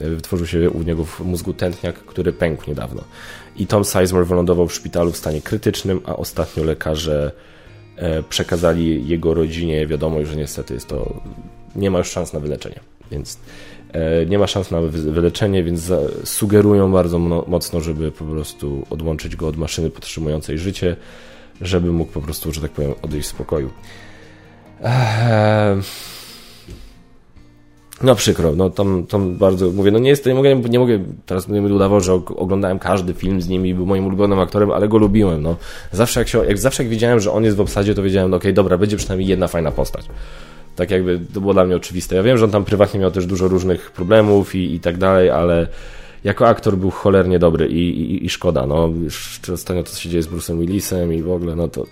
E, 0.00 0.10
wytworzył 0.10 0.46
się 0.46 0.70
u 0.70 0.82
niego 0.82 1.04
w 1.04 1.20
mózgu 1.20 1.52
tętniak, 1.52 1.94
który 1.94 2.32
pękł 2.32 2.64
niedawno. 2.68 3.04
I 3.56 3.66
Tom 3.66 3.84
Sizemore 3.84 4.24
wylądował 4.24 4.68
w 4.68 4.74
szpitalu 4.74 5.12
w 5.12 5.16
stanie 5.16 5.42
krytycznym, 5.42 6.00
a 6.04 6.16
ostatnio 6.16 6.64
lekarze 6.64 7.32
e, 7.96 8.22
przekazali 8.22 9.08
jego 9.08 9.34
rodzinie 9.34 9.86
wiadomość, 9.86 10.30
że 10.30 10.36
niestety 10.36 10.74
jest 10.74 10.88
to 10.88 11.20
nie 11.76 11.90
ma 11.90 11.98
już 11.98 12.10
szans 12.10 12.32
na 12.32 12.40
wyleczenie. 12.40 12.80
Więc 13.10 13.38
E, 13.92 14.26
nie 14.26 14.38
ma 14.38 14.46
szans 14.46 14.70
na 14.70 14.80
wyleczenie, 14.80 15.64
więc 15.64 15.92
sugerują 16.24 16.92
bardzo 16.92 17.18
mocno, 17.18 17.80
żeby 17.80 18.12
po 18.12 18.24
prostu 18.24 18.86
odłączyć 18.90 19.36
go 19.36 19.48
od 19.48 19.56
maszyny 19.56 19.90
podtrzymującej 19.90 20.58
życie, 20.58 20.96
żeby 21.60 21.92
mógł 21.92 22.12
po 22.12 22.20
prostu, 22.20 22.52
że 22.52 22.60
tak 22.60 22.70
powiem, 22.70 22.94
odejść 23.02 23.28
w 23.28 23.30
spokoju. 23.30 23.70
Eee... 24.82 25.82
No 28.02 28.14
przykro, 28.14 28.52
no 28.52 28.70
tam, 28.70 29.06
tam 29.06 29.36
bardzo 29.36 29.70
mówię, 29.70 29.90
no 29.90 29.98
nie 29.98 30.10
jest, 30.10 30.26
nie 30.26 30.34
mogę, 30.34 30.56
nie 30.56 30.78
mogę 30.78 31.04
teraz 31.26 31.48
nie 31.48 31.60
będę 31.60 31.74
udawał, 31.74 32.00
że 32.00 32.12
oglądałem 32.14 32.78
każdy 32.78 33.14
film 33.14 33.42
z 33.42 33.48
nim 33.48 33.66
i 33.66 33.74
był 33.74 33.86
moim 33.86 34.06
ulubionym 34.06 34.38
aktorem, 34.38 34.70
ale 34.70 34.88
go 34.88 34.98
lubiłem, 34.98 35.42
no. 35.42 35.56
Zawsze 35.92 36.20
jak 36.20 36.28
się, 36.28 36.44
jak, 36.44 36.58
zawsze 36.58 36.82
jak 36.82 36.90
widziałem, 36.90 37.20
że 37.20 37.32
on 37.32 37.44
jest 37.44 37.56
w 37.56 37.60
obsadzie, 37.60 37.94
to 37.94 38.02
wiedziałem, 38.02 38.30
no 38.30 38.36
okej, 38.36 38.48
okay, 38.48 38.52
dobra, 38.52 38.78
będzie 38.78 38.96
przynajmniej 38.96 39.28
jedna 39.28 39.48
fajna 39.48 39.70
postać. 39.70 40.08
Tak 40.76 40.90
jakby 40.90 41.20
to 41.34 41.40
było 41.40 41.52
dla 41.52 41.64
mnie 41.64 41.76
oczywiste. 41.76 42.16
Ja 42.16 42.22
wiem, 42.22 42.38
że 42.38 42.44
on 42.44 42.50
tam 42.50 42.64
prywatnie 42.64 43.00
miał 43.00 43.10
też 43.10 43.26
dużo 43.26 43.48
różnych 43.48 43.90
problemów 43.90 44.54
i, 44.54 44.74
i 44.74 44.80
tak 44.80 44.98
dalej, 44.98 45.30
ale 45.30 45.66
jako 46.24 46.48
aktor 46.48 46.76
był 46.76 46.90
cholernie 46.90 47.38
dobry 47.38 47.68
i, 47.68 48.00
i, 48.00 48.24
i 48.24 48.28
szkoda. 48.28 48.66
No, 48.66 48.90
już 49.02 49.40
ostatnio 49.54 49.82
to, 49.82 49.90
co 49.90 50.00
się 50.00 50.08
dzieje 50.08 50.22
z 50.22 50.28
Bruce'em 50.28 50.58
Willisem 50.58 51.12
i 51.12 51.22
w 51.22 51.30
ogóle, 51.30 51.56
no 51.56 51.68
to 51.68 51.84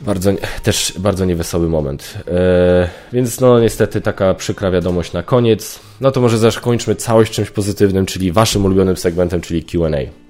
bardzo, 0.00 0.30
też 0.62 0.94
bardzo 0.98 1.24
niewesoły 1.24 1.68
moment. 1.68 2.18
E, 2.28 2.88
więc 3.12 3.40
no 3.40 3.60
niestety 3.60 4.00
taka 4.00 4.34
przykra 4.34 4.70
wiadomość 4.70 5.12
na 5.12 5.22
koniec. 5.22 5.80
No 6.00 6.10
to 6.10 6.20
może 6.20 6.38
zakończmy 6.38 6.94
całość 6.94 7.32
czymś 7.32 7.50
pozytywnym, 7.50 8.06
czyli 8.06 8.32
waszym 8.32 8.64
ulubionym 8.64 8.96
segmentem, 8.96 9.40
czyli 9.40 9.64
Q&A. 9.64 10.23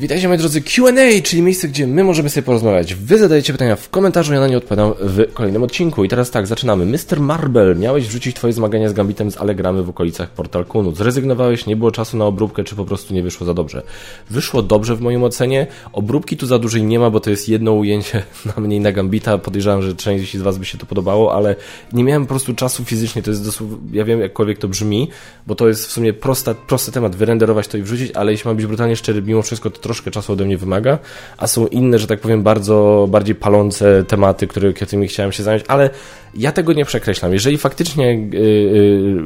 Witajcie 0.00 0.28
moi 0.28 0.38
drodzy, 0.38 0.62
Q&A, 0.62 1.22
czyli 1.22 1.42
miejsce, 1.42 1.68
gdzie 1.68 1.86
my 1.86 2.04
możemy 2.04 2.30
sobie 2.30 2.42
porozmawiać. 2.42 2.94
Wy 2.94 3.18
zadajecie 3.18 3.52
pytania 3.52 3.76
w 3.76 3.90
komentarzu, 3.90 4.34
ja 4.34 4.40
na 4.40 4.48
nie 4.48 4.56
odpowiadam 4.56 4.94
w 5.00 5.32
kolejnym 5.32 5.62
odcinku. 5.62 6.04
I 6.04 6.08
teraz 6.08 6.30
tak, 6.30 6.46
zaczynamy. 6.46 6.86
Mr. 6.86 7.20
Marble, 7.20 7.74
miałeś 7.74 8.06
wrzucić 8.08 8.36
twoje 8.36 8.52
zmagania 8.52 8.88
z 8.88 8.92
Gambitem 8.92 9.30
z 9.30 9.36
Allegramy 9.36 9.82
w 9.82 9.88
okolicach 9.88 10.30
Portal 10.30 10.64
Kunu. 10.64 10.94
Zrezygnowałeś, 10.94 11.66
nie 11.66 11.76
było 11.76 11.90
czasu 11.90 12.16
na 12.16 12.24
obróbkę, 12.24 12.64
czy 12.64 12.76
po 12.76 12.84
prostu 12.84 13.14
nie 13.14 13.22
wyszło 13.22 13.46
za 13.46 13.54
dobrze? 13.54 13.82
Wyszło 14.30 14.62
dobrze 14.62 14.96
w 14.96 15.00
moim 15.00 15.24
ocenie. 15.24 15.66
Obróbki 15.92 16.36
tu 16.36 16.46
za 16.46 16.58
dużej 16.58 16.82
nie 16.82 16.98
ma, 16.98 17.10
bo 17.10 17.20
to 17.20 17.30
jest 17.30 17.48
jedno 17.48 17.72
ujęcie 17.72 18.22
na 18.56 18.62
mniej 18.62 18.80
na 18.80 18.92
Gambita. 18.92 19.38
Podejrzewam, 19.38 19.82
że 19.82 19.94
część 19.94 20.36
z 20.36 20.42
was 20.42 20.58
by 20.58 20.64
się 20.64 20.78
to 20.78 20.86
podobało, 20.86 21.34
ale 21.34 21.56
nie 21.92 22.04
miałem 22.04 22.22
po 22.22 22.28
prostu 22.28 22.54
czasu 22.54 22.84
fizycznie. 22.84 23.22
To 23.22 23.30
jest 23.30 23.44
dosłownie, 23.44 23.76
ja 23.92 24.04
wiem 24.04 24.20
jakkolwiek 24.20 24.58
to 24.58 24.68
brzmi, 24.68 25.08
bo 25.46 25.54
to 25.54 25.68
jest 25.68 25.86
w 25.86 25.90
sumie 25.92 26.12
prosta, 26.12 26.54
prosty 26.54 26.92
temat, 26.92 27.16
wyrenderować 27.16 27.68
to 27.68 27.78
i 27.78 27.82
wrzucić, 27.82 28.12
ale 28.12 28.32
jeśli 28.32 28.48
mam 28.48 28.56
być 28.56 28.66
brutalnie 28.66 28.96
szczery, 28.96 29.22
mimo 29.22 29.42
wszystko 29.42 29.70
to 29.70 29.83
troszkę 29.84 30.10
czasu 30.10 30.32
ode 30.32 30.44
mnie 30.44 30.56
wymaga, 30.56 30.98
a 31.36 31.46
są 31.46 31.66
inne, 31.66 31.98
że 31.98 32.06
tak 32.06 32.20
powiem, 32.20 32.42
bardzo 32.42 33.06
bardziej 33.10 33.34
palące 33.34 34.04
tematy, 34.04 34.46
które, 34.46 34.72
którymi 34.72 35.08
chciałem 35.08 35.32
się 35.32 35.42
zająć, 35.42 35.64
ale 35.68 35.90
ja 36.34 36.52
tego 36.52 36.72
nie 36.72 36.84
przekreślam. 36.84 37.32
Jeżeli 37.32 37.58
faktycznie 37.58 38.14
yy, 38.14 38.40
yy, 38.40 39.22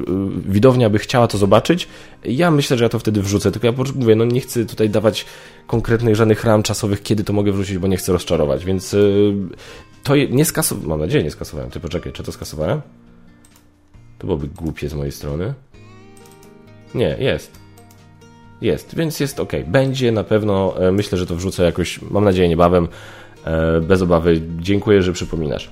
widownia 0.48 0.90
by 0.90 0.98
chciała 0.98 1.26
to 1.26 1.38
zobaczyć, 1.38 1.88
ja 2.24 2.50
myślę, 2.50 2.78
że 2.78 2.84
ja 2.84 2.88
to 2.88 2.98
wtedy 2.98 3.22
wrzucę. 3.22 3.52
Tylko 3.52 3.66
ja 3.66 3.72
mówię, 3.94 4.16
no 4.16 4.24
nie 4.24 4.40
chcę 4.40 4.64
tutaj 4.64 4.90
dawać 4.90 5.26
konkretnych 5.66 6.16
żadnych 6.16 6.44
ram 6.44 6.62
czasowych, 6.62 7.02
kiedy 7.02 7.24
to 7.24 7.32
mogę 7.32 7.52
wrzucić, 7.52 7.78
bo 7.78 7.86
nie 7.86 7.96
chcę 7.96 8.12
rozczarować, 8.12 8.64
więc 8.64 8.92
yy, 8.92 9.34
to 10.02 10.16
nie 10.16 10.44
skasowałem, 10.44 10.88
mam 10.88 11.00
nadzieję 11.00 11.24
nie 11.24 11.30
skasowałem. 11.30 11.70
Ty 11.70 11.80
poczekaj, 11.80 12.12
czy 12.12 12.22
to 12.22 12.32
skasowałem? 12.32 12.80
To 14.18 14.26
byłoby 14.26 14.48
głupie 14.48 14.88
z 14.88 14.94
mojej 14.94 15.12
strony. 15.12 15.54
Nie, 16.94 17.16
jest. 17.18 17.67
Jest, 18.60 18.94
więc 18.94 19.20
jest 19.20 19.40
ok. 19.40 19.52
Będzie 19.66 20.12
na 20.12 20.24
pewno, 20.24 20.74
e, 20.88 20.92
myślę, 20.92 21.18
że 21.18 21.26
to 21.26 21.36
wrzucę 21.36 21.64
jakoś, 21.64 22.00
mam 22.10 22.24
nadzieję, 22.24 22.48
niebawem, 22.48 22.88
e, 23.44 23.80
bez 23.80 24.02
obawy. 24.02 24.40
Dziękuję, 24.60 25.02
że 25.02 25.12
przypominasz. 25.12 25.70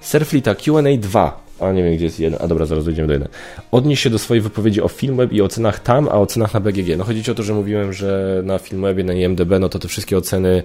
Surflita 0.00 0.54
Q&A 0.54 0.96
2. 0.98 1.42
A 1.60 1.72
nie 1.72 1.82
wiem, 1.82 1.94
gdzie 1.94 2.04
jest 2.04 2.20
jeden. 2.20 2.38
A 2.42 2.48
dobra, 2.48 2.66
zaraz 2.66 2.84
dojdziemy 2.84 3.08
do 3.08 3.14
jeden. 3.14 3.28
Odnieś 3.70 4.00
się 4.00 4.10
do 4.10 4.18
swojej 4.18 4.40
wypowiedzi 4.40 4.82
o 4.82 4.88
Filmweb 4.88 5.32
i 5.32 5.42
ocenach 5.42 5.80
tam, 5.80 6.08
a 6.08 6.12
ocenach 6.12 6.54
na 6.54 6.60
BGG. 6.60 6.96
No 6.98 7.04
chodzi 7.04 7.30
o 7.30 7.34
to, 7.34 7.42
że 7.42 7.54
mówiłem, 7.54 7.92
że 7.92 8.42
na 8.44 8.58
Filmwebie, 8.58 9.04
na 9.04 9.12
IMDB, 9.12 9.50
no 9.60 9.68
to 9.68 9.78
te 9.78 9.88
wszystkie 9.88 10.18
oceny 10.18 10.62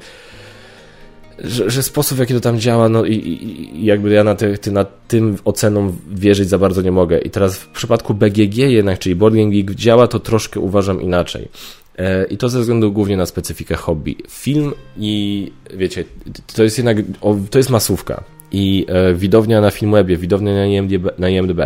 że, 1.44 1.70
że, 1.70 1.84
sposób, 1.84 2.18
w 2.18 2.20
jaki 2.20 2.34
to 2.34 2.40
tam 2.40 2.60
działa, 2.60 2.90
no 2.90 3.06
i, 3.06 3.14
i 3.14 3.86
jakby 3.86 4.14
ja 4.14 4.24
na, 4.24 4.36
ty, 4.36 4.72
na 4.72 4.86
tym 5.08 5.38
ocenom 5.46 5.98
wierzyć 6.12 6.50
za 6.50 6.58
bardzo 6.58 6.82
nie 6.82 6.92
mogę. 6.92 7.20
I 7.20 7.30
teraz 7.30 7.58
w 7.58 7.68
przypadku 7.68 8.14
BGG 8.14 8.58
jednak, 8.58 9.00
czyli 9.00 9.16
Board 9.16 9.36
Game 9.36 9.50
Geek, 9.50 9.72
działa 9.72 10.08
to 10.08 10.20
troszkę 10.20 10.60
uważam 10.60 11.02
inaczej. 11.02 11.48
E, 11.98 12.26
I 12.26 12.38
to 12.38 12.50
ze 12.50 12.60
względu 12.60 12.92
głównie 12.92 13.18
na 13.18 13.26
specyfikę 13.26 13.76
hobby. 13.76 14.18
Film 14.30 14.74
i 14.98 15.52
wiecie, 15.74 16.04
to 16.56 16.64
jest 16.64 16.78
jednak, 16.78 16.98
to 17.50 17.60
jest 17.60 17.70
masówka. 17.70 18.24
I 18.52 18.86
e, 18.90 19.14
widownia 19.14 19.62
na 19.62 19.72
Filmwebie, 19.72 20.18
widownia 20.18 20.54
na 20.54 20.66
IMDb, 20.66 21.20
na 21.20 21.30
IMDb 21.30 21.60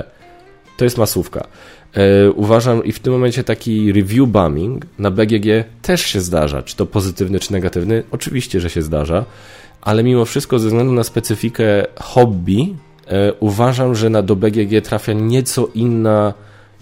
to 0.82 0.86
jest 0.86 0.98
masówka. 0.98 1.48
E, 1.94 2.32
uważam 2.32 2.84
i 2.84 2.92
w 2.92 3.00
tym 3.00 3.14
momencie 3.14 3.44
taki 3.44 3.92
review 3.92 4.30
bombing 4.30 4.86
na 5.00 5.12
BGG 5.12 5.46
też 5.82 6.02
się 6.02 6.22
zdarza. 6.22 6.62
Czy 6.62 6.76
to 6.76 6.86
pozytywny, 6.86 7.40
czy 7.40 7.52
negatywny? 7.52 8.04
Oczywiście, 8.12 8.60
że 8.60 8.70
się 8.70 8.82
zdarza 8.82 9.26
ale 9.82 10.04
mimo 10.04 10.26
wszystko 10.26 10.60
ze 10.60 10.68
względu 10.68 10.94
na 10.94 11.04
specyfikę 11.04 11.86
hobby 12.00 12.76
e, 13.08 13.34
uważam, 13.34 13.96
że 13.96 14.10
na 14.10 14.22
do 14.22 14.36
BGG 14.36 14.82
trafia 14.84 15.14
nieco 15.14 15.68
inna, 15.74 16.34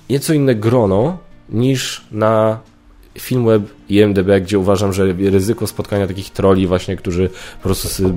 nieco 0.09 0.33
inne 0.33 0.55
grono 0.55 1.17
niż 1.49 2.05
na 2.11 2.59
Filmweb 3.21 3.63
i 3.89 4.01
MDB, 4.01 4.41
gdzie 4.41 4.59
uważam, 4.59 4.93
że 4.93 5.13
ryzyko 5.13 5.67
spotkania 5.67 6.07
takich 6.07 6.29
troli 6.29 6.67
właśnie, 6.67 6.95
którzy 6.95 7.29
po 7.29 7.63
prostu 7.63 8.13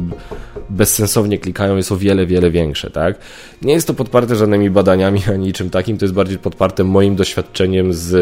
bezsensownie 0.70 1.38
klikają 1.38 1.76
jest 1.76 1.92
o 1.92 1.96
wiele, 1.96 2.26
wiele 2.26 2.50
większe, 2.50 2.90
tak? 2.90 3.18
Nie 3.62 3.74
jest 3.74 3.86
to 3.86 3.94
podparte 3.94 4.36
żadnymi 4.36 4.70
badaniami 4.70 5.20
ani 5.32 5.46
niczym 5.46 5.70
takim, 5.70 5.98
to 5.98 6.04
jest 6.04 6.14
bardziej 6.14 6.38
podparte 6.38 6.84
moim 6.84 7.16
doświadczeniem 7.16 7.92
z 7.92 8.14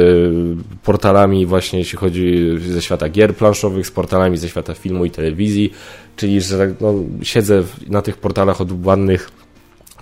portalami 0.82 1.46
właśnie, 1.46 1.78
jeśli 1.78 1.98
chodzi 1.98 2.58
ze 2.68 2.82
świata 2.82 3.08
gier 3.08 3.36
planszowych, 3.36 3.86
z 3.86 3.90
portalami 3.90 4.36
ze 4.36 4.48
świata 4.48 4.74
filmu 4.74 5.04
i 5.04 5.10
telewizji, 5.10 5.72
czyli 6.16 6.40
że 6.40 6.58
tak, 6.58 6.70
no, 6.80 6.94
siedzę 7.22 7.62
na 7.88 8.02
tych 8.02 8.16
portalach 8.16 8.60
od 8.60 8.86
ładnych 8.86 9.30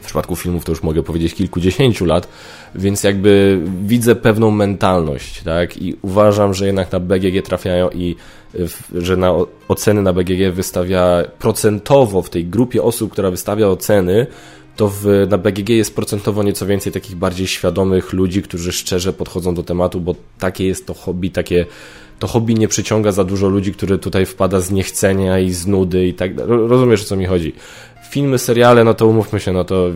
w 0.01 0.05
przypadku 0.05 0.37
filmów 0.37 0.65
to 0.65 0.73
już 0.73 0.83
mogę 0.83 1.03
powiedzieć 1.03 1.35
kilkudziesięciu 1.35 2.05
lat, 2.05 2.29
więc 2.75 3.05
jakby 3.05 3.61
widzę 3.87 4.15
pewną 4.15 4.51
mentalność, 4.51 5.43
tak? 5.43 5.83
I 5.83 5.97
uważam, 6.03 6.55
że 6.55 6.67
jednak 6.67 6.93
na 6.93 7.01
BGG 7.01 7.43
trafiają 7.43 7.91
i 7.91 8.17
że 8.95 9.17
na 9.17 9.35
oceny 9.69 10.03
na 10.03 10.13
BGG 10.13 10.53
wystawia 10.53 11.25
procentowo 11.39 12.23
w 12.23 12.31
tej 12.31 12.47
grupie 12.47 12.83
osób, 12.83 13.13
która 13.13 13.31
wystawia 13.31 13.69
oceny, 13.69 14.27
to 14.77 14.89
w, 14.89 15.27
na 15.29 15.39
BGG 15.39 15.69
jest 15.69 15.95
procentowo 15.95 16.43
nieco 16.43 16.67
więcej 16.67 16.93
takich 16.93 17.17
bardziej 17.17 17.47
świadomych 17.47 18.13
ludzi, 18.13 18.43
którzy 18.43 18.73
szczerze 18.73 19.13
podchodzą 19.13 19.55
do 19.55 19.63
tematu, 19.63 20.01
bo 20.01 20.15
takie 20.39 20.67
jest 20.67 20.87
to 20.87 20.95
hobby, 20.95 21.31
takie 21.31 21.67
to 22.19 22.27
hobby 22.27 22.55
nie 22.55 22.69
przyciąga 22.69 23.13
za 23.13 23.25
dużo 23.25 23.49
ludzi, 23.49 23.73
które 23.73 23.99
tutaj 23.99 24.27
wpada 24.27 24.61
z 24.61 24.71
niechcenia 24.71 25.39
i 25.39 25.51
z 25.51 25.67
nudy 25.67 26.07
i 26.07 26.15
tak. 26.15 26.31
Rozumiesz 26.47 27.03
o 27.03 27.05
co 27.05 27.17
mi 27.17 27.27
chodzi? 27.27 27.53
Filmy, 28.11 28.39
seriale, 28.39 28.85
no 28.85 28.95
to 28.95 29.07
umówmy 29.07 29.41
się, 29.41 29.53
no 29.53 29.65
to 29.65 29.91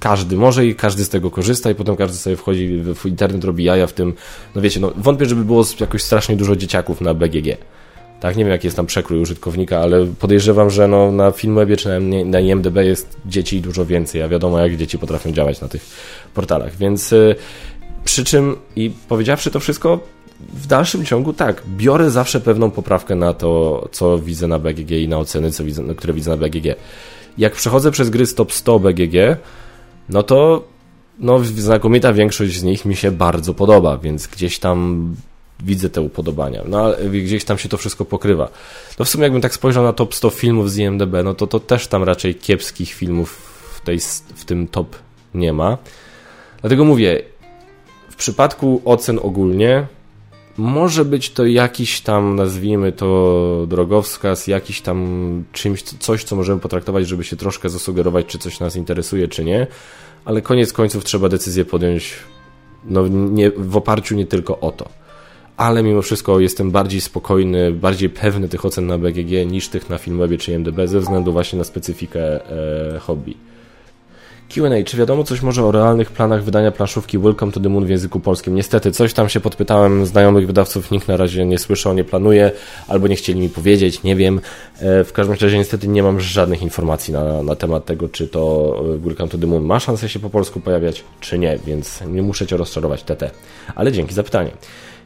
każdy 0.00 0.36
może 0.36 0.66
i 0.66 0.74
każdy 0.74 1.04
z 1.04 1.08
tego 1.08 1.30
korzysta 1.30 1.70
i 1.70 1.74
potem 1.74 1.96
każdy 1.96 2.16
sobie 2.16 2.36
wchodzi 2.36 2.82
w 2.94 3.06
internet, 3.06 3.44
robi 3.44 3.64
jaja 3.64 3.86
w 3.86 3.92
tym, 3.92 4.14
no 4.54 4.62
wiecie, 4.62 4.80
no 4.80 4.92
wątpię, 4.96 5.26
żeby 5.26 5.44
było 5.44 5.64
jakoś 5.80 6.02
strasznie 6.02 6.36
dużo 6.36 6.56
dzieciaków 6.56 7.00
na 7.00 7.14
BGG. 7.14 7.56
Tak, 8.20 8.36
nie 8.36 8.44
wiem 8.44 8.52
jaki 8.52 8.66
jest 8.66 8.76
tam 8.76 8.86
przekrój 8.86 9.20
użytkownika, 9.20 9.78
ale 9.78 10.06
podejrzewam, 10.06 10.70
że 10.70 10.88
no, 10.88 11.12
na 11.12 11.30
Filmwebie 11.30 11.76
czy 11.76 11.88
na, 11.88 12.24
na 12.24 12.40
IMDB 12.40 12.76
jest 12.76 13.16
dzieci 13.26 13.60
dużo 13.60 13.86
więcej, 13.86 14.22
a 14.22 14.28
wiadomo 14.28 14.58
jak 14.58 14.76
dzieci 14.76 14.98
potrafią 14.98 15.32
działać 15.32 15.60
na 15.60 15.68
tych 15.68 15.86
portalach, 16.34 16.76
więc 16.76 17.12
y, 17.12 17.34
przy 18.04 18.24
czym 18.24 18.56
i 18.76 18.90
powiedziawszy 19.08 19.50
to 19.50 19.60
wszystko, 19.60 20.00
w 20.40 20.66
dalszym 20.66 21.04
ciągu 21.04 21.32
tak, 21.32 21.62
biorę 21.76 22.10
zawsze 22.10 22.40
pewną 22.40 22.70
poprawkę 22.70 23.14
na 23.14 23.34
to, 23.34 23.88
co 23.92 24.18
widzę 24.18 24.48
na 24.48 24.58
BGG 24.58 24.90
i 24.90 25.08
na 25.08 25.18
oceny, 25.18 25.50
co 25.50 25.64
widzę, 25.64 25.82
które 25.96 26.12
widzę 26.12 26.30
na 26.30 26.36
BGG. 26.36 26.76
Jak 27.38 27.52
przechodzę 27.52 27.90
przez 27.90 28.10
gry 28.10 28.26
z 28.26 28.34
top 28.34 28.52
100 28.52 28.78
BGG, 28.78 29.36
no 30.08 30.22
to 30.22 30.64
no, 31.18 31.38
znakomita 31.44 32.12
większość 32.12 32.58
z 32.58 32.62
nich 32.62 32.84
mi 32.84 32.96
się 32.96 33.10
bardzo 33.10 33.54
podoba, 33.54 33.98
więc 33.98 34.26
gdzieś 34.26 34.58
tam 34.58 35.14
widzę 35.62 35.90
te 35.90 36.00
upodobania. 36.00 36.62
No 36.68 36.84
ale 36.84 37.08
gdzieś 37.08 37.44
tam 37.44 37.58
się 37.58 37.68
to 37.68 37.76
wszystko 37.76 38.04
pokrywa. 38.04 38.48
No 38.98 39.04
w 39.04 39.08
sumie 39.08 39.24
jakbym 39.24 39.42
tak 39.42 39.54
spojrzał 39.54 39.84
na 39.84 39.92
top 39.92 40.14
100 40.14 40.30
filmów 40.30 40.70
z 40.70 40.78
IMDB, 40.78 41.12
no 41.24 41.34
to 41.34 41.46
to 41.46 41.60
też 41.60 41.86
tam 41.86 42.02
raczej 42.02 42.34
kiepskich 42.34 42.92
filmów 42.92 43.30
w, 43.74 43.80
tej, 43.80 43.98
w 44.34 44.44
tym 44.44 44.68
top 44.68 44.96
nie 45.34 45.52
ma. 45.52 45.78
Dlatego 46.60 46.84
mówię, 46.84 47.22
w 48.10 48.16
przypadku 48.16 48.82
ocen 48.84 49.18
ogólnie 49.22 49.86
może 50.58 51.04
być 51.04 51.30
to 51.30 51.46
jakiś 51.46 52.00
tam, 52.00 52.36
nazwijmy 52.36 52.92
to 52.92 53.66
drogowskaz, 53.68 54.46
jakiś 54.46 54.80
tam 54.80 55.44
czymś, 55.52 55.82
coś, 55.82 56.24
co 56.24 56.36
możemy 56.36 56.60
potraktować, 56.60 57.08
żeby 57.08 57.24
się 57.24 57.36
troszkę 57.36 57.68
zasugerować, 57.68 58.26
czy 58.26 58.38
coś 58.38 58.60
nas 58.60 58.76
interesuje, 58.76 59.28
czy 59.28 59.44
nie, 59.44 59.66
ale 60.24 60.42
koniec 60.42 60.72
końców 60.72 61.04
trzeba 61.04 61.28
decyzję 61.28 61.64
podjąć 61.64 62.14
no, 62.84 63.08
nie, 63.08 63.50
w 63.50 63.76
oparciu 63.76 64.14
nie 64.14 64.26
tylko 64.26 64.60
o 64.60 64.72
to. 64.72 64.88
Ale 65.56 65.82
mimo 65.82 66.02
wszystko 66.02 66.40
jestem 66.40 66.70
bardziej 66.70 67.00
spokojny, 67.00 67.72
bardziej 67.72 68.10
pewny 68.10 68.48
tych 68.48 68.64
ocen 68.64 68.86
na 68.86 68.98
BGG 68.98 69.46
niż 69.46 69.68
tych 69.68 69.90
na 69.90 69.98
Filmwebie 69.98 70.38
czy 70.38 70.54
MDB 70.58 70.88
ze 70.88 71.00
względu 71.00 71.32
właśnie 71.32 71.58
na 71.58 71.64
specyfikę 71.64 72.50
e, 72.94 72.98
hobby. 72.98 73.36
Q&A. 74.48 74.84
Czy 74.84 74.96
wiadomo 74.96 75.24
coś 75.24 75.42
może 75.42 75.64
o 75.64 75.72
realnych 75.72 76.10
planach 76.10 76.44
wydania 76.44 76.72
planszówki 76.72 77.18
Welcome 77.18 77.52
to 77.52 77.60
the 77.60 77.68
Moon 77.68 77.86
w 77.86 77.88
języku 77.88 78.20
polskim? 78.20 78.54
Niestety, 78.54 78.92
coś 78.92 79.12
tam 79.12 79.28
się 79.28 79.40
podpytałem 79.40 80.06
znajomych 80.06 80.46
wydawców, 80.46 80.90
nikt 80.90 81.08
na 81.08 81.16
razie 81.16 81.46
nie 81.46 81.58
słyszał, 81.58 81.94
nie 81.94 82.04
planuje, 82.04 82.52
albo 82.88 83.08
nie 83.08 83.16
chcieli 83.16 83.40
mi 83.40 83.48
powiedzieć, 83.48 84.02
nie 84.02 84.16
wiem. 84.16 84.40
E, 84.80 85.04
w 85.04 85.12
każdym 85.12 85.36
razie 85.40 85.58
niestety 85.58 85.88
nie 85.88 86.02
mam 86.02 86.20
żadnych 86.20 86.62
informacji 86.62 87.12
na, 87.12 87.42
na 87.42 87.56
temat 87.56 87.84
tego, 87.84 88.08
czy 88.08 88.28
to 88.28 88.74
e, 88.94 88.98
Welcome 88.98 89.28
to 89.28 89.38
the 89.38 89.46
Moon 89.46 89.64
ma 89.64 89.80
szansę 89.80 90.08
się 90.08 90.18
po 90.18 90.30
polsku 90.30 90.60
pojawiać, 90.60 91.04
czy 91.20 91.38
nie, 91.38 91.58
więc 91.66 92.00
nie 92.06 92.22
muszę 92.22 92.46
Cię 92.46 92.56
rozczarować, 92.56 93.02
TT. 93.02 93.30
Ale 93.74 93.92
dzięki 93.92 94.14
za 94.14 94.22
pytanie. 94.22 94.50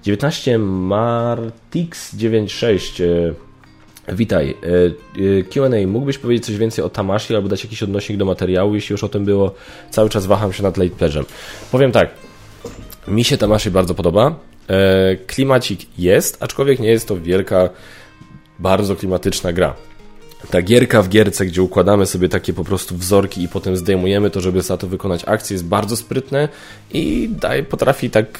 19 0.03 0.59
Martix 0.59 2.16
96 2.16 3.03
Witaj. 4.09 4.51
E, 4.51 4.57
e, 5.39 5.43
QA. 5.43 5.87
Mógłbyś 5.87 6.19
powiedzieć 6.19 6.47
coś 6.47 6.57
więcej 6.57 6.85
o 6.85 6.89
Tamashi 6.89 7.35
albo 7.35 7.49
dać 7.49 7.65
jakiś 7.65 7.83
odnośnik 7.83 8.19
do 8.19 8.25
materiału, 8.25 8.75
jeśli 8.75 8.93
już 8.93 9.05
o 9.05 9.09
tym 9.09 9.25
było? 9.25 9.55
Cały 9.91 10.11
czas 10.11 10.27
waham 10.27 10.53
się 10.53 10.63
nad 10.63 10.77
Late 10.77 10.95
Pledge'em. 10.97 11.25
Powiem 11.73 11.93
tak. 11.93 12.11
Mi 13.09 13.25
się 13.25 13.37
Tamashi 13.37 13.71
bardzo 13.71 13.95
podoba. 13.95 14.35
E, 14.69 15.17
klimacik 15.17 15.99
jest, 15.99 16.43
aczkolwiek 16.43 16.79
nie 16.79 16.89
jest 16.89 17.09
to 17.09 17.17
wielka, 17.17 17.71
bardzo 18.59 18.97
klimatyczna 18.97 19.53
gra. 19.53 19.75
Ta 20.51 20.63
gierka 20.63 21.03
w 21.03 21.09
gierce, 21.09 21.47
gdzie 21.47 21.63
układamy 21.63 22.07
sobie 22.07 22.29
takie 22.29 22.53
po 22.53 22.65
prostu 22.65 22.97
wzorki 22.97 23.43
i 23.43 23.49
potem 23.49 23.77
zdejmujemy 23.77 24.31
to, 24.31 24.41
żeby 24.41 24.63
za 24.63 24.77
to 24.77 24.87
wykonać 24.87 25.25
akcję, 25.27 25.55
jest 25.55 25.67
bardzo 25.67 25.97
sprytne 25.97 26.49
i 26.93 27.29
daje, 27.41 27.63
potrafi 27.63 28.11
tak 28.11 28.39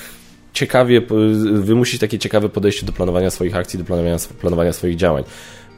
ciekawie, 0.53 1.03
wymusić 1.53 2.01
takie 2.01 2.19
ciekawe 2.19 2.49
podejście 2.49 2.87
do 2.87 2.93
planowania 2.93 3.31
swoich 3.31 3.57
akcji, 3.57 3.79
do 3.79 3.85
planowania, 3.85 4.17
planowania 4.41 4.73
swoich 4.73 4.97
działań. 4.97 5.25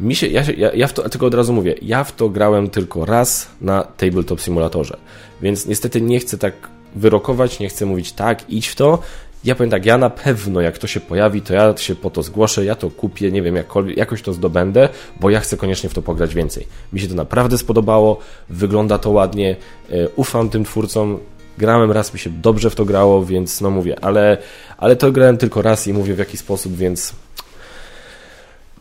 Mi 0.00 0.14
się, 0.14 0.26
ja, 0.26 0.42
ja, 0.74 0.86
w 0.86 0.92
to, 0.92 1.08
tylko 1.08 1.26
od 1.26 1.34
razu 1.34 1.52
mówię, 1.52 1.74
ja 1.82 2.04
w 2.04 2.12
to 2.12 2.28
grałem 2.28 2.70
tylko 2.70 3.04
raz 3.04 3.50
na 3.60 3.82
Tabletop 3.82 4.40
Simulatorze, 4.40 4.96
więc 5.42 5.66
niestety 5.66 6.00
nie 6.00 6.20
chcę 6.20 6.38
tak 6.38 6.54
wyrokować, 6.96 7.60
nie 7.60 7.68
chcę 7.68 7.86
mówić 7.86 8.12
tak, 8.12 8.50
idź 8.50 8.68
w 8.68 8.74
to. 8.74 8.98
Ja 9.44 9.54
powiem 9.54 9.70
tak, 9.70 9.86
ja 9.86 9.98
na 9.98 10.10
pewno 10.10 10.60
jak 10.60 10.78
to 10.78 10.86
się 10.86 11.00
pojawi, 11.00 11.42
to 11.42 11.54
ja 11.54 11.76
się 11.76 11.94
po 11.94 12.10
to 12.10 12.22
zgłoszę, 12.22 12.64
ja 12.64 12.74
to 12.74 12.90
kupię, 12.90 13.32
nie 13.32 13.42
wiem, 13.42 13.56
jakkolwiek, 13.56 13.96
jakoś 13.96 14.22
to 14.22 14.32
zdobędę, 14.32 14.88
bo 15.20 15.30
ja 15.30 15.40
chcę 15.40 15.56
koniecznie 15.56 15.90
w 15.90 15.94
to 15.94 16.02
pograć 16.02 16.34
więcej. 16.34 16.66
Mi 16.92 17.00
się 17.00 17.08
to 17.08 17.14
naprawdę 17.14 17.58
spodobało, 17.58 18.18
wygląda 18.48 18.98
to 18.98 19.10
ładnie, 19.10 19.56
e, 19.90 20.08
ufam 20.08 20.48
tym 20.48 20.64
twórcom, 20.64 21.18
grałem 21.58 21.92
raz, 21.92 22.14
mi 22.14 22.20
się 22.20 22.30
dobrze 22.30 22.70
w 22.70 22.74
to 22.74 22.84
grało, 22.84 23.24
więc 23.24 23.60
no 23.60 23.70
mówię, 23.70 24.04
ale, 24.04 24.38
ale 24.78 24.96
to 24.96 25.12
grałem 25.12 25.36
tylko 25.36 25.62
raz 25.62 25.86
i 25.86 25.92
mówię 25.92 26.14
w 26.14 26.18
jaki 26.18 26.36
sposób, 26.36 26.76
więc 26.76 27.14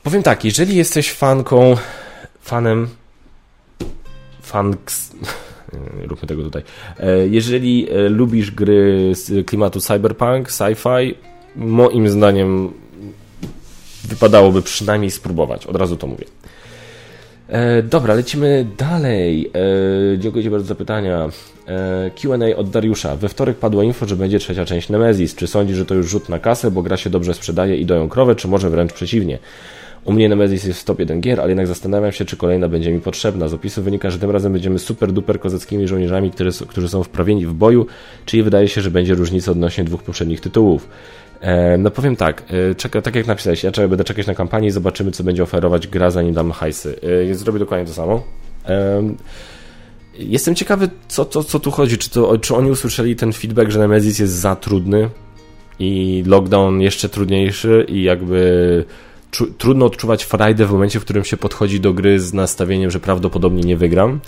powiem 0.04 0.24
tak, 0.24 0.46
jeżeli 0.46 0.76
jesteś 0.76 1.12
fanką, 1.12 1.78
fanem, 2.42 2.90
fanks, 4.42 5.12
róbmy 6.10 6.28
tego 6.28 6.44
tutaj, 6.44 6.64
e, 7.00 7.28
jeżeli 7.28 7.90
e, 7.90 8.10
lubisz 8.10 8.52
gry 8.52 9.12
z 9.16 9.48
klimatu 9.48 9.82
cyberpunk, 9.82 10.50
sci-fi, 10.50 11.16
moim 11.56 12.10
zdaniem 12.10 12.74
wypadałoby 14.04 14.62
przynajmniej 14.62 15.12
spróbować, 15.12 15.66
od 15.66 15.76
razu 15.76 15.98
to 15.98 16.08
mówię. 16.08 16.26
E, 17.52 17.84
dobra, 17.84 18.14
lecimy 18.14 18.66
dalej. 18.78 19.52
E, 20.14 20.18
dziękuję 20.18 20.44
Ci 20.44 20.50
bardzo 20.50 20.68
za 20.68 20.76
pytania. 20.76 21.30
E, 21.72 22.12
QA 22.12 22.58
od 22.58 22.70
Dariusza. 22.70 23.16
We 23.16 23.30
wtorek 23.30 23.58
padła 23.58 23.84
info, 23.84 24.06
że 24.06 24.16
będzie 24.16 24.40
trzecia 24.40 24.66
część 24.66 24.90
Nemesis. 24.90 25.36
Czy 25.36 25.48
sądzi, 25.48 25.74
że 25.74 25.86
to 25.86 25.96
już 25.96 26.10
rzut 26.10 26.30
na 26.30 26.40
kasę, 26.40 26.72
bo 26.72 26.82
gra 26.84 26.98
się 26.98 27.10
dobrze 27.10 27.34
sprzedaje 27.34 27.78
i 27.78 27.86
doją 27.86 28.10
krowę, 28.10 28.36
czy 28.36 28.48
może 28.48 28.70
wręcz 28.70 28.94
przeciwnie? 28.94 29.40
U 30.06 30.14
mnie 30.14 30.30
Nemesis 30.30 30.64
jest 30.64 30.82
w 30.82 30.84
top 30.84 31.00
1 31.00 31.22
gier, 31.22 31.40
ale 31.40 31.50
jednak 31.50 31.68
zastanawiam 31.68 32.12
się, 32.12 32.26
czy 32.26 32.38
kolejna 32.38 32.70
będzie 32.70 32.92
mi 32.92 33.00
potrzebna. 33.00 33.48
Z 33.48 33.54
opisu 33.54 33.84
wynika, 33.84 34.10
że 34.10 34.20
tym 34.20 34.32
razem 34.32 34.54
będziemy 34.54 34.80
super 34.80 35.12
duper 35.12 35.40
kozackimi 35.40 35.88
żołnierzami, 35.88 36.32
które, 36.32 36.52
którzy 36.68 36.90
są 36.90 37.04
wprawieni 37.04 37.46
w 37.46 37.54
boju, 37.54 37.86
czyli 38.26 38.44
wydaje 38.44 38.68
się, 38.68 38.82
że 38.82 38.92
będzie 38.92 39.16
różnica 39.16 39.52
odnośnie 39.52 39.84
dwóch 39.84 40.04
poprzednich 40.04 40.42
tytułów. 40.42 40.88
E, 41.42 41.78
no 41.78 41.92
powiem 41.92 42.16
tak, 42.16 42.44
e, 42.72 42.76
czeka, 42.76 43.02
tak 43.02 43.16
jak 43.16 43.28
napisałeś, 43.28 43.64
ja 43.64 43.72
będę 43.72 44.04
czekać 44.04 44.28
na 44.28 44.36
kampanię 44.36 44.68
i 44.68 44.72
zobaczymy, 44.72 45.12
co 45.12 45.24
będzie 45.24 45.44
oferować 45.44 45.88
gra, 45.88 46.10
zanim 46.10 46.34
dam 46.34 46.52
hajsy. 46.52 46.96
Zrobię 47.32 47.60
dokładnie 47.60 47.88
to 47.88 47.94
samo. 47.94 48.24
Jestem 50.13 50.56
ciekawy, 50.56 50.89
co, 51.08 51.26
co, 51.26 51.43
co 51.43 51.60
tu 51.60 51.71
chodzi. 51.71 51.97
Czy, 51.97 52.10
to, 52.10 52.38
czy 52.38 52.56
oni 52.56 52.71
usłyszeli 52.71 53.15
ten 53.15 53.34
feedback, 53.34 53.71
że 53.71 53.80
Nemesis 53.80 54.19
jest 54.19 54.34
za 54.34 54.56
trudny 54.56 55.10
i 55.80 56.24
lockdown 56.28 56.82
jeszcze 56.82 57.10
trudniejszy 57.10 57.86
i 57.89 58.04
jakby 58.04 58.86
trudno 59.58 59.86
odczuwać 59.86 60.24
frajdę 60.24 60.65
w 60.65 60.71
momencie, 60.71 61.00
w 61.00 61.04
którym 61.04 61.24
się 61.24 61.38
podchodzi 61.38 61.80
do 61.80 61.93
gry 61.93 62.19
z 62.19 62.34
nastawieniem, 62.34 62.91
że 62.91 63.00
prawdopodobnie 63.00 63.63
nie 63.63 63.78
wygram. 63.78 64.19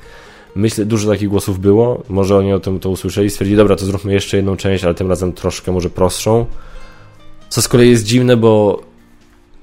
Myślę, 0.56 0.86
dużo 0.86 1.10
takich 1.10 1.30
głosów 1.30 1.60
było. 1.60 2.04
Może 2.10 2.38
oni 2.38 2.54
o 2.54 2.60
tym 2.60 2.80
to 2.80 2.90
usłyszeli, 2.90 3.30
stwierdzili, 3.30 3.58
dobra, 3.58 3.76
to 3.76 3.86
zróbmy 3.86 4.14
jeszcze 4.14 4.38
jedną 4.38 4.58
część, 4.58 4.84
ale 4.84 4.94
tym 4.94 5.10
razem 5.10 5.34
troszkę 5.34 5.72
może 5.72 5.90
prostszą. 5.90 6.46
Co 7.50 7.62
z 7.62 7.68
kolei 7.68 7.90
jest 7.90 8.04
dziwne, 8.04 8.38
bo 8.38 8.82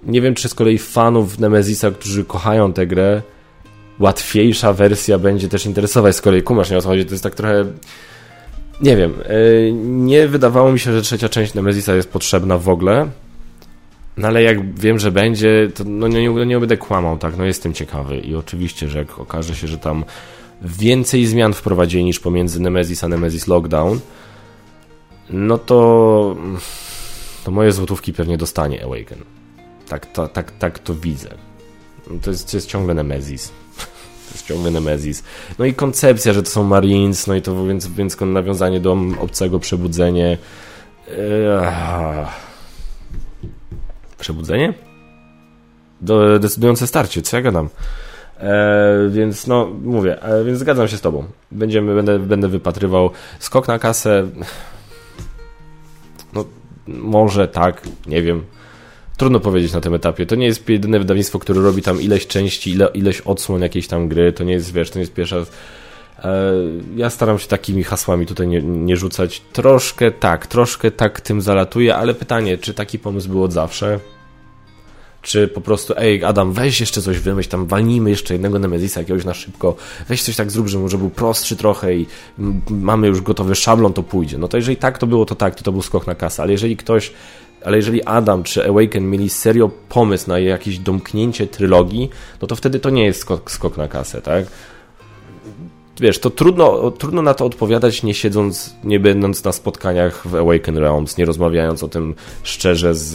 nie 0.02 0.20
wiem, 0.20 0.34
czy 0.34 0.48
z 0.48 0.54
kolei 0.54 0.78
fanów 0.78 1.38
Nemezisa, 1.38 1.90
którzy 1.90 2.24
kochają 2.24 2.72
tę 2.72 2.86
grę, 2.86 3.22
łatwiejsza 4.00 4.72
wersja 4.72 5.18
będzie 5.18 5.48
też 5.48 5.66
interesować. 5.66 6.16
Z 6.16 6.20
kolei 6.20 6.42
kumasz, 6.42 6.70
nie 6.70 6.78
o 6.78 6.82
co 6.82 6.88
chodzi, 6.88 7.04
to 7.04 7.10
jest 7.10 7.22
tak 7.22 7.34
trochę... 7.34 7.64
Nie 8.80 8.96
wiem, 8.96 9.14
e, 9.24 9.72
nie 9.82 10.28
wydawało 10.28 10.72
mi 10.72 10.78
się, 10.78 10.92
że 10.92 11.02
trzecia 11.02 11.28
część 11.28 11.54
Nemezisa 11.54 11.94
jest 11.94 12.10
potrzebna 12.12 12.58
w 12.58 12.68
ogóle, 12.68 13.08
no 14.16 14.28
ale 14.28 14.42
jak 14.42 14.74
wiem, 14.74 14.98
że 14.98 15.12
będzie, 15.12 15.68
to 15.74 15.84
no 15.84 16.08
nie, 16.08 16.28
nie 16.28 16.60
będę 16.60 16.76
kłamał, 16.76 17.18
tak, 17.18 17.36
no 17.36 17.44
jestem 17.44 17.72
ciekawy 17.72 18.18
i 18.18 18.34
oczywiście, 18.34 18.88
że 18.88 18.98
jak 18.98 19.18
okaże 19.18 19.54
się, 19.54 19.68
że 19.68 19.78
tam 19.78 20.04
więcej 20.62 21.26
zmian 21.26 21.52
wprowadzili 21.52 22.04
niż 22.04 22.20
pomiędzy 22.20 22.60
Nemesis 22.60 23.04
a 23.04 23.08
Nemesis 23.08 23.46
Lockdown, 23.46 24.00
no 25.30 25.58
to 25.58 26.36
to 27.44 27.50
moje 27.50 27.72
złotówki 27.72 28.12
pewnie 28.12 28.38
dostanie 28.38 28.84
Awaken. 28.84 29.18
Tak, 29.88 30.06
to, 30.06 30.28
tak, 30.28 30.50
tak 30.50 30.78
to 30.78 30.94
widzę. 30.94 31.28
To 32.22 32.30
jest, 32.30 32.50
to 32.50 32.56
jest 32.56 32.68
ciągle 32.68 32.94
Nemesis. 32.94 33.52
Ciągle 34.46 34.70
Nemesis. 34.70 35.24
No 35.58 35.64
i 35.64 35.74
koncepcja, 35.74 36.32
że 36.32 36.42
to 36.42 36.50
są 36.50 36.64
Marines, 36.64 37.26
no 37.26 37.34
i 37.34 37.42
to 37.42 37.66
więc, 37.66 37.88
więc 37.88 38.20
nawiązanie 38.20 38.80
do 38.80 38.96
obcego 39.20 39.58
przebudzenie. 39.58 40.38
Eee, 41.08 42.26
przebudzenie? 44.18 44.74
Do, 46.00 46.38
decydujące 46.38 46.86
starcie, 46.86 47.22
co 47.22 47.36
ja 47.36 47.42
gadam? 47.42 47.68
E, 48.40 49.08
więc 49.10 49.46
no, 49.46 49.68
mówię, 49.82 50.22
e, 50.22 50.44
więc 50.44 50.58
zgadzam 50.58 50.88
się 50.88 50.96
z 50.96 51.00
tobą. 51.00 51.24
Będziemy, 51.50 51.94
będę, 51.94 52.18
będę 52.18 52.48
wypatrywał 52.48 53.10
skok 53.38 53.68
na 53.68 53.78
kasę. 53.78 54.28
No, 56.32 56.44
może 56.86 57.48
tak, 57.48 57.82
nie 58.06 58.22
wiem. 58.22 58.44
Trudno 59.20 59.40
powiedzieć 59.40 59.72
na 59.72 59.80
tym 59.80 59.94
etapie. 59.94 60.26
To 60.26 60.34
nie 60.34 60.46
jest 60.46 60.68
jedyne 60.68 60.98
wydawnictwo, 60.98 61.38
które 61.38 61.60
robi 61.60 61.82
tam 61.82 62.02
ileś 62.02 62.26
części, 62.26 62.70
ile, 62.70 62.88
ileś 62.94 63.20
odsłon 63.20 63.62
jakiejś 63.62 63.88
tam 63.88 64.08
gry. 64.08 64.32
To 64.32 64.44
nie 64.44 64.52
jest, 64.52 64.72
wiesz, 64.72 64.90
to 64.90 64.98
nie 64.98 65.00
jest 65.00 65.14
pierwsza. 65.14 65.36
E, 65.36 66.52
ja 66.96 67.10
staram 67.10 67.38
się 67.38 67.48
takimi 67.48 67.82
hasłami 67.82 68.26
tutaj 68.26 68.48
nie, 68.48 68.62
nie 68.62 68.96
rzucać. 68.96 69.42
Troszkę 69.52 70.10
tak, 70.10 70.46
troszkę 70.46 70.90
tak 70.90 71.20
tym 71.20 71.40
zalatuję, 71.40 71.96
ale 71.96 72.14
pytanie, 72.14 72.58
czy 72.58 72.74
taki 72.74 72.98
pomysł 72.98 73.28
był 73.28 73.44
od 73.44 73.52
zawsze? 73.52 74.00
Czy 75.22 75.48
po 75.48 75.60
prostu, 75.60 75.94
ej, 75.96 76.24
Adam, 76.24 76.52
weź 76.52 76.80
jeszcze 76.80 77.02
coś 77.02 77.18
wymyśl, 77.18 77.48
tam 77.48 77.66
walnijmy 77.66 78.10
jeszcze 78.10 78.34
jednego 78.34 78.58
Nemezisa 78.58 79.00
jakiegoś 79.00 79.24
na 79.24 79.34
szybko, 79.34 79.76
weź 80.08 80.22
coś 80.22 80.36
tak 80.36 80.50
zrób, 80.50 80.68
że 80.68 80.78
może 80.78 80.98
był 80.98 81.10
prostszy 81.10 81.56
trochę 81.56 81.94
i 81.94 82.06
mamy 82.70 83.06
już 83.06 83.20
gotowy 83.20 83.54
szablon, 83.54 83.92
to 83.92 84.02
pójdzie. 84.02 84.38
No 84.38 84.48
to 84.48 84.56
jeżeli 84.56 84.76
tak 84.76 84.98
to 84.98 85.06
było, 85.06 85.24
to 85.26 85.34
tak, 85.34 85.54
to 85.54 85.62
to 85.62 85.72
był 85.72 85.82
skok 85.82 86.06
na 86.06 86.14
kasę, 86.14 86.42
ale 86.42 86.52
jeżeli 86.52 86.76
ktoś 86.76 87.12
ale 87.64 87.76
jeżeli 87.76 88.04
Adam 88.04 88.42
czy 88.42 88.68
Awaken 88.68 89.10
mieli 89.10 89.30
serio 89.30 89.70
pomysł 89.88 90.28
na 90.28 90.38
jakieś 90.38 90.78
domknięcie 90.78 91.46
trylogii, 91.46 92.10
no 92.42 92.48
to 92.48 92.56
wtedy 92.56 92.80
to 92.80 92.90
nie 92.90 93.04
jest 93.04 93.20
skok, 93.20 93.50
skok 93.50 93.76
na 93.76 93.88
kasę, 93.88 94.22
tak? 94.22 94.46
Wiesz, 96.00 96.18
to 96.18 96.30
trudno, 96.30 96.90
trudno 96.90 97.22
na 97.22 97.34
to 97.34 97.46
odpowiadać, 97.46 98.02
nie 98.02 98.14
siedząc, 98.14 98.74
nie 98.84 99.00
będąc 99.00 99.44
na 99.44 99.52
spotkaniach 99.52 100.26
w 100.26 100.34
Awaken 100.34 100.78
Realms, 100.78 101.16
nie 101.16 101.24
rozmawiając 101.24 101.82
o 101.82 101.88
tym 101.88 102.14
szczerze 102.42 102.94
z, 102.94 103.08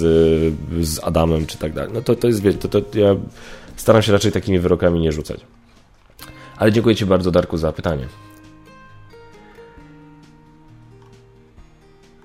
z 0.82 1.04
Adamem 1.04 1.46
czy 1.46 1.58
tak 1.58 1.74
dalej. 1.74 1.92
No 1.94 2.02
to, 2.02 2.16
to 2.16 2.28
jest, 2.28 2.42
to, 2.60 2.82
to 2.82 3.00
ja 3.00 3.16
staram 3.76 4.02
się 4.02 4.12
raczej 4.12 4.32
takimi 4.32 4.60
wyrokami 4.60 5.00
nie 5.00 5.12
rzucać. 5.12 5.40
Ale 6.58 6.72
dziękuję 6.72 6.96
Ci 6.96 7.06
bardzo, 7.06 7.32
Darku, 7.32 7.58
za 7.58 7.72
pytanie. 7.72 8.08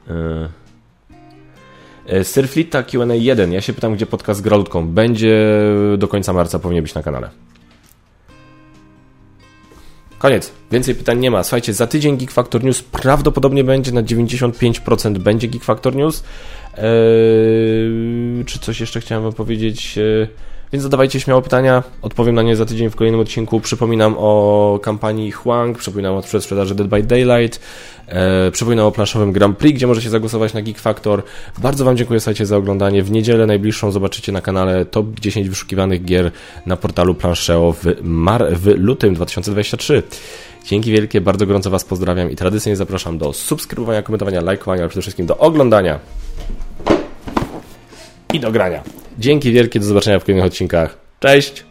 Yy. 0.08 0.59
Sirflita 2.22 2.82
Q&A 2.82 3.14
1. 3.14 3.52
Ja 3.52 3.60
się 3.60 3.72
pytam, 3.72 3.94
gdzie 3.94 4.06
podcast 4.06 4.42
z. 4.42 4.88
Będzie 4.88 5.48
do 5.98 6.08
końca 6.08 6.32
marca, 6.32 6.58
powinien 6.58 6.82
być 6.84 6.94
na 6.94 7.02
kanale. 7.02 7.30
Koniec. 10.18 10.52
Więcej 10.72 10.94
pytań 10.94 11.18
nie 11.18 11.30
ma. 11.30 11.42
Słuchajcie, 11.42 11.74
za 11.74 11.86
tydzień 11.86 12.16
Geek 12.16 12.30
Factor 12.30 12.64
News 12.64 12.82
prawdopodobnie 12.82 13.64
będzie 13.64 13.92
na 13.92 14.02
95% 14.02 15.18
będzie 15.18 15.48
Geek 15.48 15.64
Factor 15.64 15.96
News. 15.96 16.24
Eee, 16.76 16.84
czy 18.46 18.58
coś 18.58 18.80
jeszcze 18.80 19.00
chciałem 19.00 19.24
wam 19.24 19.32
powiedzieć? 19.32 19.98
Eee, 19.98 20.28
więc 20.72 20.82
zadawajcie 20.82 21.20
śmiało 21.20 21.42
pytania, 21.42 21.82
odpowiem 22.02 22.34
na 22.34 22.42
nie 22.42 22.56
za 22.56 22.66
tydzień 22.66 22.90
w 22.90 22.96
kolejnym 22.96 23.20
odcinku. 23.20 23.60
Przypominam 23.60 24.14
o 24.18 24.78
kampanii 24.82 25.30
Huang, 25.30 25.78
przypominam 25.78 26.14
o 26.14 26.22
przedsprzedaży 26.22 26.74
Dead 26.74 26.88
by 26.88 27.02
Daylight, 27.02 27.60
e, 28.06 28.50
przypominam 28.50 28.86
o 28.86 28.92
planszowym 28.92 29.32
Grand 29.32 29.58
Prix, 29.58 29.76
gdzie 29.76 29.86
możecie 29.86 30.10
zagłosować 30.10 30.54
na 30.54 30.62
Geek 30.62 30.78
Factor. 30.78 31.22
Bardzo 31.58 31.84
Wam 31.84 31.96
dziękuję 31.96 32.20
słuchajcie, 32.20 32.46
za 32.46 32.56
oglądanie. 32.56 33.02
W 33.02 33.10
niedzielę 33.10 33.46
najbliższą 33.46 33.92
zobaczycie 33.92 34.32
na 34.32 34.40
kanale 34.40 34.84
top 34.84 35.20
10 35.20 35.48
wyszukiwanych 35.48 36.04
gier 36.04 36.30
na 36.66 36.76
portalu 36.76 37.14
Planszeo 37.14 37.72
w, 37.72 37.84
mar 38.02 38.46
w 38.52 38.66
lutym 38.66 39.14
2023. 39.14 40.02
Dzięki 40.66 40.92
wielkie, 40.92 41.20
bardzo 41.20 41.46
gorąco 41.46 41.70
Was 41.70 41.84
pozdrawiam 41.84 42.30
i 42.30 42.36
tradycyjnie 42.36 42.76
zapraszam 42.76 43.18
do 43.18 43.32
subskrybowania, 43.32 44.02
komentowania, 44.02 44.40
lajkowania, 44.40 44.82
ale 44.82 44.88
przede 44.88 45.02
wszystkim 45.02 45.26
do 45.26 45.38
oglądania 45.38 45.98
i 48.32 48.40
do 48.40 48.52
grania. 48.52 48.82
Dzięki 49.18 49.52
wielkie, 49.52 49.80
do 49.80 49.86
zobaczenia 49.86 50.18
w 50.18 50.24
kolejnych 50.24 50.46
odcinkach. 50.46 50.96
Cześć! 51.20 51.69